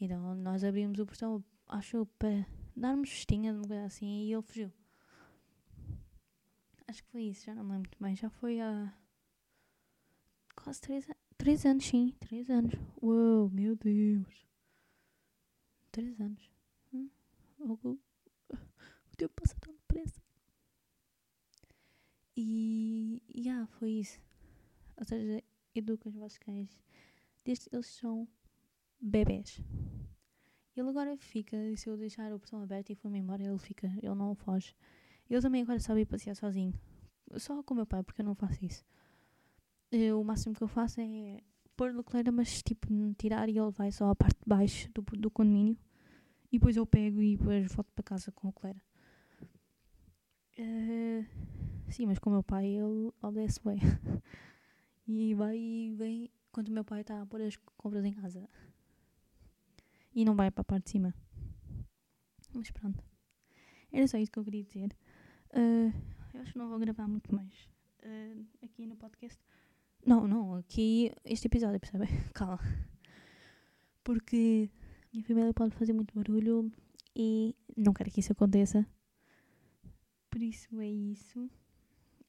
Então 0.00 0.34
nós 0.36 0.64
abrimos 0.64 0.98
o 1.00 1.06
portão, 1.06 1.44
acho, 1.68 2.06
para 2.18 2.46
darmos 2.76 3.10
festinha, 3.10 3.54
uma 3.54 3.66
coisa 3.68 3.86
assim, 3.86 4.26
e 4.26 4.32
ele 4.34 4.42
fugiu. 4.42 4.72
Acho 6.88 7.02
que 7.04 7.10
foi 7.10 7.22
isso, 7.24 7.44
já 7.46 7.54
não 7.54 7.62
lembro 7.62 7.88
muito 7.90 8.02
bem. 8.02 8.16
Já 8.16 8.28
foi 8.30 8.60
há 8.60 8.92
quase 10.56 10.80
três, 10.80 11.08
an- 11.08 11.14
três 11.38 11.64
anos, 11.64 11.84
sim, 11.86 12.12
três 12.18 12.50
anos. 12.50 12.74
Uou, 13.00 13.48
meu 13.50 13.76
Deus. 13.76 14.26
Três 15.90 16.20
anos. 16.20 16.48
Hum, 16.94 17.08
O 19.12 19.16
tempo 19.16 19.34
passa 19.40 19.56
tão 19.60 19.72
depressa. 19.74 20.20
E, 22.36 23.22
e 23.34 23.40
yeah, 23.40 23.66
foi 23.66 23.90
isso. 23.92 24.20
Ou 24.96 25.04
seja, 25.04 25.42
educa 25.74 26.08
os 26.08 26.14
vossos 26.14 26.38
cães 26.38 26.78
desde 27.46 27.68
eles 27.72 27.86
são 27.86 28.26
bebés. 29.00 29.62
Ele 30.76 30.88
agora 30.88 31.16
fica, 31.16 31.56
se 31.76 31.88
eu 31.88 31.96
deixar 31.96 32.32
o 32.32 32.38
portão 32.38 32.60
aberto 32.60 32.90
e 32.90 32.94
for-me 32.96 33.20
embora, 33.20 33.42
ele 33.42 33.58
fica, 33.58 33.86
ele 34.02 34.14
não 34.14 34.34
foge. 34.34 34.74
Ele 35.30 35.40
também 35.40 35.62
agora 35.62 35.78
sabe 35.78 36.00
ir 36.00 36.06
passear 36.06 36.34
sozinho. 36.34 36.74
Só 37.36 37.62
com 37.62 37.72
o 37.72 37.76
meu 37.76 37.86
pai, 37.86 38.02
porque 38.02 38.20
eu 38.20 38.26
não 38.26 38.34
faço 38.34 38.64
isso. 38.64 38.84
Eu, 39.90 40.20
o 40.20 40.24
máximo 40.24 40.54
que 40.54 40.62
eu 40.62 40.68
faço 40.68 41.00
é 41.00 41.40
pôr 41.76 41.92
na 41.92 42.02
coleira, 42.02 42.32
mas 42.32 42.62
tipo, 42.62 42.88
tirar 43.16 43.48
e 43.48 43.56
ele 43.56 43.70
vai 43.70 43.92
só 43.92 44.10
à 44.10 44.14
parte 44.14 44.38
de 44.38 44.46
baixo 44.46 44.90
do, 44.92 45.02
do 45.02 45.30
condomínio. 45.30 45.78
E 46.50 46.58
depois 46.58 46.76
eu 46.76 46.86
pego 46.86 47.22
e 47.22 47.36
depois 47.36 47.72
volto 47.72 47.90
para 47.94 48.02
casa 48.02 48.32
com 48.32 48.48
a 48.48 48.52
coleira. 48.52 48.82
Eh, 50.58 50.85
sim, 51.96 52.06
mas 52.06 52.18
com 52.18 52.28
o 52.28 52.32
meu 52.34 52.42
pai 52.42 52.66
ele 52.66 53.10
obedece 53.22 53.60
bem. 53.64 53.78
E 55.08 55.34
vai 55.34 55.56
e 55.56 55.94
vem 55.94 56.28
quando 56.50 56.66
o 56.66 56.72
meu 56.72 56.84
pai 56.84 57.02
está 57.02 57.22
a 57.22 57.26
pôr 57.26 57.40
as 57.40 57.54
compras 57.76 58.04
em 58.04 58.12
casa. 58.12 58.48
E 60.12 60.24
não 60.24 60.34
vai 60.34 60.50
para 60.50 60.62
a 60.62 60.64
parte 60.64 60.86
de 60.86 60.90
cima. 60.90 61.14
Mas 62.52 62.72
pronto. 62.72 63.00
Era 63.92 64.08
só 64.08 64.18
isso 64.18 64.32
que 64.32 64.38
eu 64.40 64.42
queria 64.42 64.64
dizer. 64.64 64.96
Ah, 65.52 65.92
eu 66.34 66.40
acho 66.40 66.52
que 66.52 66.58
não 66.58 66.68
vou 66.68 66.80
gravar 66.80 67.06
muito 67.06 67.32
mais 67.32 67.68
ah, 68.02 68.64
aqui 68.64 68.84
no 68.84 68.96
podcast. 68.96 69.40
Não, 70.04 70.26
não, 70.26 70.56
aqui 70.56 71.12
este 71.24 71.46
episódio, 71.46 71.78
percebem? 71.78 72.08
Calma. 72.34 72.58
Porque 74.02 74.68
minha 75.12 75.24
família 75.24 75.54
pode 75.54 75.72
fazer 75.76 75.92
muito 75.92 76.12
barulho 76.16 76.68
e 77.14 77.54
não 77.76 77.92
quero 77.92 78.10
que 78.10 78.18
isso 78.18 78.32
aconteça. 78.32 78.84
Por 80.28 80.42
isso 80.42 80.80
é 80.80 80.88
isso. 80.88 81.48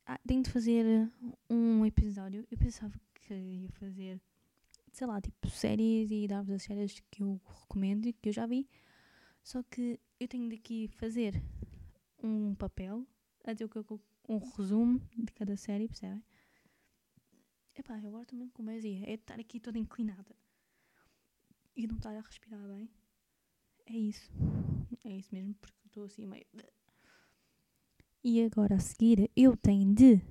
Ah, 0.09 0.17
tenho 0.25 0.41
de 0.41 0.49
fazer 0.49 1.11
um 1.49 1.85
episódio. 1.85 2.47
Eu 2.49 2.57
pensava 2.57 2.97
que 3.13 3.33
ia 3.33 3.69
fazer 3.71 4.21
sei 4.93 5.05
lá, 5.05 5.21
tipo 5.21 5.47
séries 5.49 6.09
e 6.09 6.27
dar-vos 6.27 6.55
as 6.55 6.63
séries 6.63 7.03
que 7.11 7.21
eu 7.21 7.39
recomendo 7.45 8.07
e 8.07 8.13
que 8.13 8.29
eu 8.29 8.33
já 8.33 8.47
vi. 8.47 8.67
Só 9.43 9.61
que 9.61 9.99
eu 10.19 10.27
tenho 10.27 10.49
de 10.49 10.55
aqui 10.55 10.87
fazer 10.87 11.43
um 12.23 12.55
papel 12.55 13.05
a 13.43 13.53
dizer 13.53 13.69
um 14.27 14.37
resumo 14.55 14.99
de 15.15 15.31
cada 15.33 15.55
série, 15.55 15.87
percebem? 15.87 16.23
Epá, 17.75 17.99
eu 17.99 18.07
agora 18.07 18.25
também 18.25 18.49
com 18.49 18.67
azia. 18.69 19.07
É 19.07 19.13
estar 19.13 19.39
aqui 19.39 19.59
toda 19.59 19.77
inclinada 19.77 20.35
e 21.75 21.85
não 21.85 21.97
estar 21.97 22.15
a 22.15 22.21
respirar 22.21 22.67
bem. 22.67 22.89
É 23.85 23.93
isso. 23.93 24.31
É 25.03 25.11
isso 25.11 25.29
mesmo, 25.31 25.53
porque 25.55 25.85
estou 25.85 26.05
assim 26.05 26.25
meio. 26.25 26.45
E 28.23 28.43
agora 28.43 28.75
a 28.75 28.79
seguir 28.79 29.29
eu 29.35 29.55
tenho 29.55 29.93
de 29.93 30.21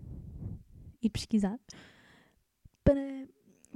ir 1.00 1.10
pesquisar 1.10 1.58
para 2.86 3.28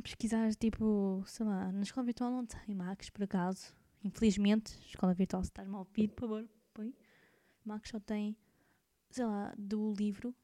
pesquisar, 0.02 0.54
tipo, 0.54 1.22
sei 1.26 1.44
lá, 1.44 1.72
na 1.72 1.82
escola 1.82 2.06
virtual 2.06 2.30
não 2.30 2.46
tem 2.46 2.74
Max, 2.74 3.10
por 3.10 3.24
acaso. 3.24 3.74
Infelizmente, 4.04 4.72
escola 4.86 5.12
virtual, 5.12 5.42
se 5.42 5.50
estás 5.50 5.68
mal 5.68 5.84
pedido, 5.84 6.14
por 6.14 6.28
favor, 6.28 6.48
põe. 6.72 6.94
Max 7.64 7.90
só 7.90 8.00
tem, 8.00 8.36
sei 9.10 9.26
lá, 9.26 9.52
do 9.58 9.92
livro. 9.92 10.34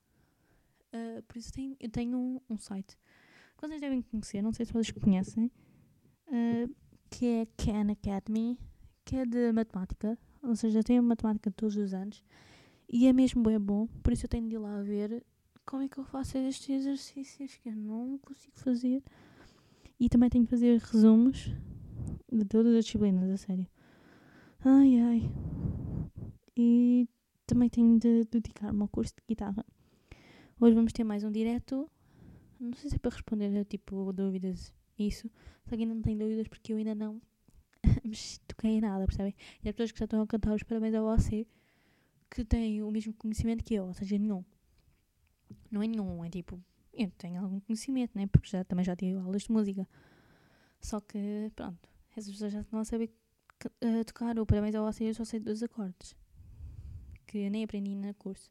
Uh, 0.92 1.22
por 1.22 1.38
isso 1.38 1.52
tenho, 1.52 1.76
eu 1.80 1.88
tenho 1.88 2.18
um, 2.18 2.40
um 2.50 2.58
site 2.58 2.98
que 3.56 3.66
vocês 3.66 3.80
devem 3.80 4.02
conhecer, 4.02 4.42
não 4.42 4.52
sei 4.52 4.66
se 4.66 4.72
vocês 4.72 4.90
conhecem, 4.90 5.50
uh, 6.26 6.74
que 7.10 7.26
é 7.26 7.46
Khan 7.56 7.92
Academy, 7.92 8.58
que 9.04 9.16
é 9.16 9.24
de 9.24 9.52
matemática, 9.52 10.18
ou 10.42 10.54
seja, 10.54 10.82
tem 10.82 11.00
matemática 11.00 11.50
todos 11.50 11.76
os 11.76 11.94
anos 11.94 12.22
e 12.88 13.06
é 13.06 13.12
mesmo 13.12 13.42
bem 13.42 13.58
bom, 13.58 13.86
por 14.02 14.12
isso 14.12 14.26
eu 14.26 14.28
tenho 14.28 14.48
de 14.48 14.54
ir 14.54 14.58
lá 14.58 14.80
ver 14.82 15.24
como 15.64 15.82
é 15.82 15.88
que 15.88 15.98
eu 15.98 16.04
faço 16.04 16.38
estes 16.38 16.68
exercícios 16.68 17.56
que 17.56 17.68
eu 17.68 17.74
não 17.74 18.18
consigo 18.18 18.56
fazer. 18.58 19.02
E 19.98 20.08
também 20.08 20.30
tenho 20.30 20.44
que 20.44 20.50
fazer 20.50 20.78
resumos 20.78 21.50
de 22.30 22.44
todas 22.44 22.74
as 22.76 22.84
disciplinas, 22.84 23.28
a 23.30 23.36
sério. 23.36 23.66
Ai 24.64 25.00
ai. 25.00 25.32
E 26.56 27.08
também 27.46 27.68
tenho 27.68 27.98
de 27.98 28.24
dedicar-me 28.30 28.80
ao 28.82 28.88
curso 28.88 29.14
de 29.16 29.22
guitarra. 29.28 29.64
Hoje 30.60 30.74
vamos 30.74 30.92
ter 30.92 31.02
mais 31.02 31.24
um 31.24 31.32
direto. 31.32 31.90
Não 32.60 32.72
sei 32.74 32.90
se 32.90 32.96
é 32.96 32.98
para 32.98 33.10
responder 33.10 33.58
a 33.58 33.64
tipo 33.64 34.12
dúvidas 34.12 34.72
isso. 34.96 35.28
Que 35.68 35.74
ainda 35.74 35.94
não 35.94 36.02
tenho 36.02 36.18
dúvidas 36.18 36.46
porque 36.46 36.72
eu 36.72 36.76
ainda 36.76 36.94
não 36.94 37.20
me 38.04 38.16
toquei 38.46 38.72
em 38.72 38.80
nada, 38.80 39.04
percebem? 39.04 39.34
E 39.64 39.68
as 39.68 39.74
pessoas 39.74 39.92
que 39.92 39.98
já 39.98 40.04
estão 40.04 40.20
a 40.20 40.26
cantar 40.26 40.54
os 40.54 40.62
parabéns 40.62 40.94
ao 40.94 41.04
você 41.04 41.46
que 42.30 42.44
têm 42.44 42.82
o 42.82 42.90
mesmo 42.90 43.12
conhecimento 43.14 43.64
que 43.64 43.74
eu, 43.74 43.86
ou 43.86 43.94
seja, 43.94 44.18
nenhum. 44.18 44.44
Não 45.70 45.82
é 45.82 45.86
nenhum, 45.86 46.24
é 46.24 46.30
tipo, 46.30 46.62
eu 46.92 47.10
tenho 47.18 47.42
algum 47.42 47.60
conhecimento, 47.60 48.16
né? 48.16 48.26
Porque 48.26 48.48
já, 48.48 48.64
também 48.64 48.84
já 48.84 48.96
tive 48.96 49.18
aulas 49.18 49.42
de 49.42 49.52
música. 49.52 49.88
Só 50.80 51.00
que, 51.00 51.50
pronto, 51.54 51.88
essas 52.16 52.32
pessoas 52.32 52.52
já 52.52 52.60
estão 52.60 52.78
a 52.78 52.84
saber 52.84 53.10
uh, 53.64 54.04
tocar 54.04 54.38
o 54.38 54.46
parabéns 54.46 54.74
ao 54.74 54.84
você, 54.84 55.04
eu 55.10 55.14
só 55.14 55.24
sei 55.24 55.40
dos 55.40 55.62
acordes. 55.62 56.16
Que 57.26 57.50
nem 57.50 57.64
aprendi 57.64 57.94
no 57.94 58.12
curso. 58.14 58.50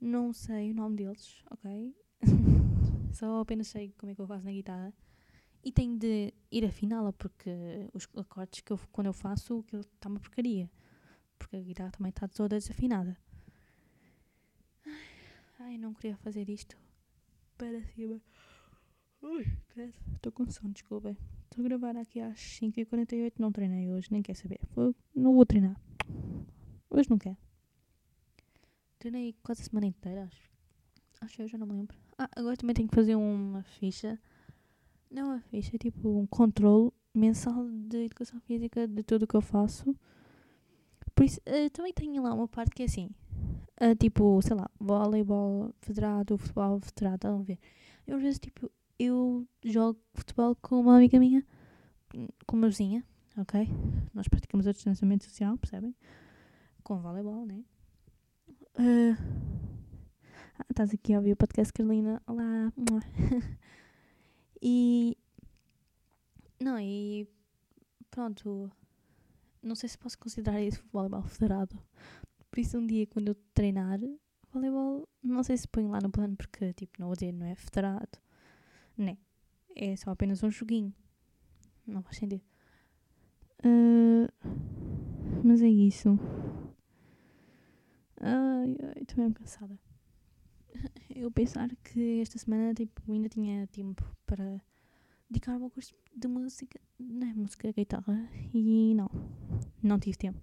Não 0.00 0.32
sei 0.32 0.70
o 0.70 0.74
nome 0.74 0.96
deles, 0.96 1.42
ok? 1.50 1.94
só 3.12 3.40
apenas 3.40 3.68
sei 3.68 3.92
como 3.98 4.12
é 4.12 4.14
que 4.14 4.20
eu 4.20 4.26
faço 4.26 4.44
na 4.44 4.52
guitarra. 4.52 4.92
E 5.64 5.72
tenho 5.72 5.96
de 5.98 6.34
ir 6.50 6.64
afiná-la, 6.66 7.12
porque 7.12 7.50
os 7.94 8.06
acordes 8.16 8.60
que 8.60 8.72
eu, 8.72 8.78
quando 8.92 9.06
eu 9.06 9.14
faço, 9.14 9.62
que 9.62 9.76
está 9.76 10.08
uma 10.08 10.20
porcaria. 10.20 10.70
Porque 11.44 11.56
a 11.56 11.60
guitarra 11.60 11.90
também 11.90 12.08
está 12.08 12.26
toda 12.26 12.56
desafinada. 12.56 13.14
Ai, 15.60 15.76
não 15.76 15.92
queria 15.92 16.16
fazer 16.16 16.48
isto. 16.48 16.74
Para 17.58 17.82
cima. 17.88 18.18
Ui, 19.20 19.46
estou 20.14 20.32
com 20.32 20.50
sono, 20.50 20.72
desculpa. 20.72 21.14
Estou 21.44 21.62
a 21.62 21.68
gravar 21.68 21.96
aqui 21.98 22.18
às 22.18 22.38
5h48. 22.38 23.34
Não 23.38 23.52
treinei 23.52 23.90
hoje, 23.90 24.08
nem 24.10 24.22
quer 24.22 24.34
saber. 24.34 24.58
Não 25.14 25.34
vou 25.34 25.44
treinar. 25.44 25.78
Hoje 26.88 27.10
não 27.10 27.18
quero. 27.18 27.36
Treinei 28.98 29.34
quase 29.42 29.60
a 29.60 29.64
semana 29.66 29.86
inteira, 29.86 30.24
acho. 30.24 30.50
Acho 31.20 31.42
eu 31.42 31.48
já 31.48 31.58
não 31.58 31.66
me 31.66 31.74
lembro. 31.74 31.94
Ah, 32.16 32.30
agora 32.36 32.56
também 32.56 32.74
tenho 32.74 32.88
que 32.88 32.94
fazer 32.94 33.16
uma 33.16 33.62
ficha 33.64 34.18
não 35.10 35.30
a 35.30 35.40
ficha, 35.42 35.76
é 35.76 35.78
tipo 35.78 36.08
um 36.18 36.26
controle 36.26 36.90
mensal 37.14 37.68
de 37.70 38.06
educação 38.06 38.40
física 38.40 38.88
de 38.88 39.02
tudo 39.04 39.22
o 39.22 39.26
que 39.28 39.36
eu 39.36 39.40
faço. 39.40 39.94
Por 41.14 41.24
isso, 41.24 41.40
uh, 41.40 41.70
também 41.70 41.92
tenho 41.92 42.22
lá 42.22 42.32
uma 42.34 42.48
parte 42.48 42.72
que 42.72 42.82
é 42.82 42.86
assim, 42.86 43.10
uh, 43.80 43.94
tipo, 43.98 44.40
sei 44.42 44.56
lá, 44.56 44.68
voleibol 44.78 45.72
federado, 45.80 46.36
futebol 46.36 46.80
federado, 46.80 47.28
a 47.28 47.42
ver? 47.42 47.58
Eu 48.06 48.16
às 48.16 48.22
vezes, 48.22 48.38
tipo, 48.38 48.70
eu 48.98 49.46
jogo 49.64 49.98
futebol 50.14 50.56
com 50.56 50.80
uma 50.80 50.96
amiga 50.96 51.18
minha, 51.18 51.44
com 52.46 52.56
uma 52.56 52.68
vizinha, 52.68 53.04
ok? 53.38 53.68
Nós 54.12 54.28
praticamos 54.28 54.66
o 54.66 54.72
distanciamento 54.72 55.24
social, 55.24 55.56
percebem? 55.58 55.94
Com 56.82 57.00
voleibol, 57.00 57.46
né? 57.46 57.64
Uh, 58.76 59.16
estás 60.68 60.92
aqui 60.92 61.14
a 61.14 61.18
ouvir 61.18 61.32
o 61.32 61.36
podcast 61.36 61.72
Carolina. 61.72 62.20
Olá. 62.26 62.72
E. 64.66 65.18
Não, 66.58 66.78
e. 66.80 67.28
Pronto. 68.10 68.72
Não 69.64 69.74
sei 69.74 69.88
se 69.88 69.98
posso 69.98 70.18
considerar 70.18 70.60
isso 70.60 70.84
voleibol 70.92 71.22
federado. 71.22 71.76
Por 72.50 72.60
isso, 72.60 72.78
um 72.78 72.86
dia, 72.86 73.06
quando 73.06 73.28
eu 73.28 73.34
treinar 73.54 73.98
voleibol, 74.52 75.08
não 75.22 75.42
sei 75.42 75.56
se 75.56 75.66
ponho 75.66 75.90
lá 75.90 75.98
no 76.02 76.10
plano, 76.10 76.36
porque, 76.36 76.72
tipo, 76.74 77.00
não 77.00 77.12
dizer, 77.12 77.32
não 77.32 77.46
é 77.46 77.54
federado. 77.54 78.18
Né? 78.96 79.16
É 79.74 79.96
só 79.96 80.10
apenas 80.10 80.42
um 80.42 80.50
joguinho. 80.50 80.94
Não 81.86 82.02
faz 82.02 82.18
sentido. 82.18 82.42
Uh, 83.64 84.28
mas 85.42 85.62
é 85.62 85.68
isso. 85.68 86.18
Ai, 88.20 88.76
ai, 88.82 89.02
estou 89.02 89.18
mesmo 89.18 89.34
cansada 89.34 89.78
eu 91.14 91.30
pensar 91.30 91.68
que 91.76 92.20
esta 92.20 92.38
semana 92.38 92.74
tipo, 92.74 93.00
ainda 93.10 93.28
tinha 93.28 93.66
tempo 93.68 94.04
para 94.26 94.60
dedicar 95.34 95.60
ao 95.60 95.68
curso 95.68 95.92
de 96.14 96.28
música, 96.28 96.80
não 96.96 97.26
é 97.26 97.34
música, 97.34 97.72
guitarra, 97.72 98.30
e 98.52 98.94
não, 98.94 99.10
não 99.82 99.98
tive 99.98 100.16
tempo. 100.16 100.40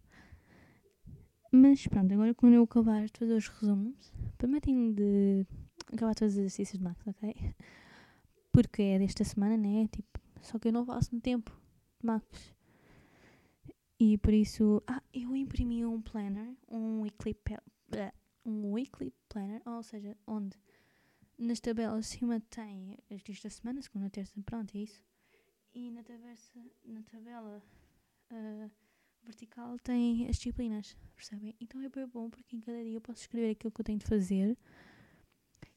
Mas 1.50 1.88
pronto, 1.88 2.14
agora 2.14 2.36
quando 2.36 2.54
eu 2.54 2.64
acabar 2.64 3.06
de 3.06 3.18
fazer 3.18 3.34
os 3.34 3.48
resumos, 3.48 4.14
permitem 4.38 4.94
de 4.94 5.46
acabar 5.94 6.14
fazer 6.14 6.32
os 6.32 6.38
exercícios 6.38 6.78
de 6.78 6.84
Max, 6.84 7.08
ok? 7.08 7.34
Porque 8.52 8.82
é 8.82 9.00
desta 9.00 9.24
semana, 9.24 9.56
né? 9.56 9.88
Tipo, 9.88 10.20
só 10.42 10.60
que 10.60 10.68
eu 10.68 10.74
não 10.74 10.86
faço 10.86 11.16
no 11.16 11.22
tempo 11.22 11.52
de 12.00 12.06
Max. 12.06 12.54
E 13.98 14.18
por 14.18 14.34
isso, 14.34 14.84
ah, 14.88 15.02
eu 15.14 15.34
imprimi 15.36 15.86
um 15.86 16.02
planner, 16.02 16.54
um 16.68 17.02
weekly, 17.02 17.38
um 18.46 18.72
weekly 18.74 19.14
planner, 19.30 19.62
ou 19.66 19.84
seja, 19.84 20.18
onde 20.28 20.58
nas 21.42 21.60
tabelas 21.60 22.06
cima 22.06 22.40
tem 22.40 22.98
as 23.10 23.22
dias 23.24 23.42
da 23.42 23.50
semana, 23.50 23.82
segunda, 23.82 24.10
terça, 24.10 24.34
pronto, 24.44 24.76
é 24.78 24.82
isso. 24.82 25.04
E 25.74 25.90
na, 25.90 26.04
taversa, 26.04 26.60
na 26.86 27.02
tabela 27.04 27.64
uh, 28.32 28.72
vertical 29.24 29.78
tem 29.80 30.28
as 30.28 30.36
disciplinas, 30.36 30.96
percebem? 31.16 31.56
Então 31.60 31.82
é 31.82 31.90
bem 31.90 32.08
bom 32.08 32.30
porque 32.30 32.56
em 32.56 32.60
cada 32.60 32.84
dia 32.84 32.94
eu 32.94 33.02
posso 33.02 33.22
escrever 33.22 33.52
aquilo 33.52 33.72
que 33.72 33.82
eu 33.82 33.86
tenho 33.86 34.00
de 34.00 34.06
fazer 34.06 34.58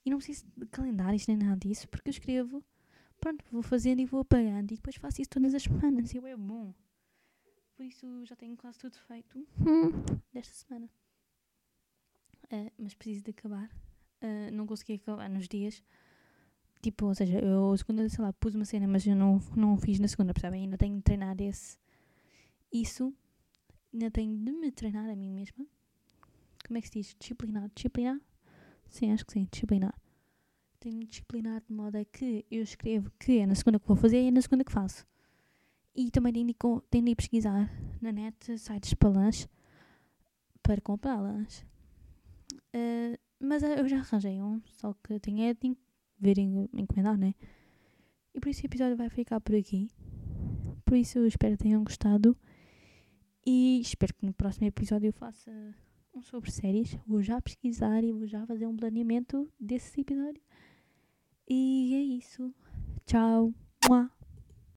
e 0.05 0.11
não 0.11 0.19
preciso 0.19 0.47
de 0.57 0.67
calendários 0.67 1.27
nem 1.27 1.37
nada 1.37 1.57
disso, 1.57 1.89
porque 1.89 2.11
eu 2.11 2.13
escrevo, 2.13 2.63
pronto, 3.21 3.45
vou 3.51 3.63
fazendo 3.63 4.01
e 4.01 4.05
vou 4.05 4.21
apagando 4.21 4.73
e 4.73 4.77
depois 4.77 4.97
faço 4.97 5.23
isso 5.23 5.31
todas 5.31 5.55
as 5.55 5.63
semanas 5.63 6.13
e 6.13 6.19
é 6.19 6.37
bom. 6.37 6.75
Por 7.75 7.85
isso 7.85 8.25
já 8.25 8.37
tenho 8.37 8.57
quase 8.57 8.79
tudo 8.79 8.97
feito 8.99 9.39
hum, 9.61 9.91
desta 10.33 10.53
semana. 10.55 10.91
Uh, 12.53 12.71
mas 12.79 12.95
preciso 12.95 13.25
de 13.25 13.31
acabar. 13.31 13.71
Uh, 14.25 14.51
não 14.51 14.67
consegui 14.67 14.95
acabar 14.95 15.29
nos 15.29 15.47
dias. 15.47 15.83
Tipo, 16.81 17.07
ou 17.07 17.15
seja, 17.15 17.39
eu 17.39 17.77
segunda, 17.77 18.09
sei 18.09 18.25
lá, 18.25 18.33
pus 18.33 18.55
uma 18.55 18.65
cena, 18.65 18.87
mas 18.87 19.07
eu 19.07 19.15
não, 19.15 19.39
não 19.55 19.77
fiz 19.77 19.99
na 19.99 20.09
segunda, 20.09 20.33
percebem? 20.33 20.63
Ainda 20.63 20.79
tenho 20.79 20.97
de 20.97 21.03
treinar 21.03 21.37
esse. 21.41 21.79
Isso. 22.73 23.13
Ainda 23.93 24.11
tenho 24.11 24.37
de 24.37 24.53
me 24.53 24.73
treinar 24.73 25.09
a 25.09 25.15
mim 25.15 25.31
mesma. 25.31 25.67
Como 26.67 26.79
é 26.79 26.81
que 26.81 26.89
se 26.89 26.95
diz? 26.95 27.17
Disciplinar. 27.19 27.71
Disciplinar? 27.75 28.19
Sim, 28.89 29.13
acho 29.13 29.27
que 29.27 29.35
sim. 29.35 29.47
Disciplinar. 29.51 29.95
Tenho 30.81 31.01
de 31.01 31.07
disciplinar 31.07 31.63
de 31.67 31.73
modo 31.75 31.97
a 31.97 32.05
que 32.05 32.45
eu 32.51 32.63
escrevo 32.63 33.11
que 33.19 33.39
é 33.39 33.47
na 33.47 33.55
segunda 33.55 33.79
que 33.79 33.87
vou 33.87 33.97
fazer 33.97 34.23
e 34.23 34.29
é 34.29 34.31
na 34.31 34.43
segunda 34.43 34.65
que 34.65 34.73
faço. 34.73 35.07
E 35.95 36.11
também 36.11 36.33
tenho 36.33 36.47
de, 36.47 36.55
tenho 36.91 37.05
de 37.05 37.11
ir 37.11 37.15
pesquisar 37.15 37.71
na 38.01 38.11
net 38.11 38.59
sites 38.59 38.95
para 38.95 39.09
lanche 39.09 39.49
para 40.63 40.81
comprar 40.81 41.21
lanche. 41.21 41.65
Uh, 42.75 43.17
mas 43.41 43.63
eu 43.63 43.87
já 43.89 43.99
arranjei 43.99 44.41
um, 44.41 44.61
só 44.67 44.95
que 45.03 45.19
tinha 45.21 45.55
de 45.55 45.77
ver 46.19 46.39
encomendar, 46.39 47.19
né? 47.19 47.35
E 48.35 48.41
por 48.41 48.49
isso 48.49 48.63
o 48.63 48.67
episódio 48.67 48.97
vai 48.97 49.09
ficar 49.09 49.41
por 49.41 49.55
aqui. 49.55 49.91
Por 50.85 50.97
isso 50.97 51.19
eu 51.19 51.27
espero 51.27 51.57
que 51.57 51.63
tenham 51.63 51.85
gostado. 51.85 52.37
E 53.47 53.81
espero 53.81 54.15
que 54.15 54.27
no 54.27 54.33
próximo 54.33 54.67
episódio 54.67 55.09
eu 55.09 55.13
faça 55.13 55.51
um 56.15 56.23
sobre 56.23 56.51
séries. 56.51 56.99
Vou 57.07 57.23
já 57.23 57.41
pesquisar 57.41 58.03
e 58.03 58.13
vou 58.13 58.27
já 58.27 58.47
fazer 58.47 58.67
um 58.67 58.77
planeamento 58.77 59.49
desse 59.61 60.01
episódio. 60.01 60.43
E 61.49 61.95
é 61.95 62.01
isso. 62.01 62.55
Tchau. 63.07 63.53
Mua. 63.89 64.14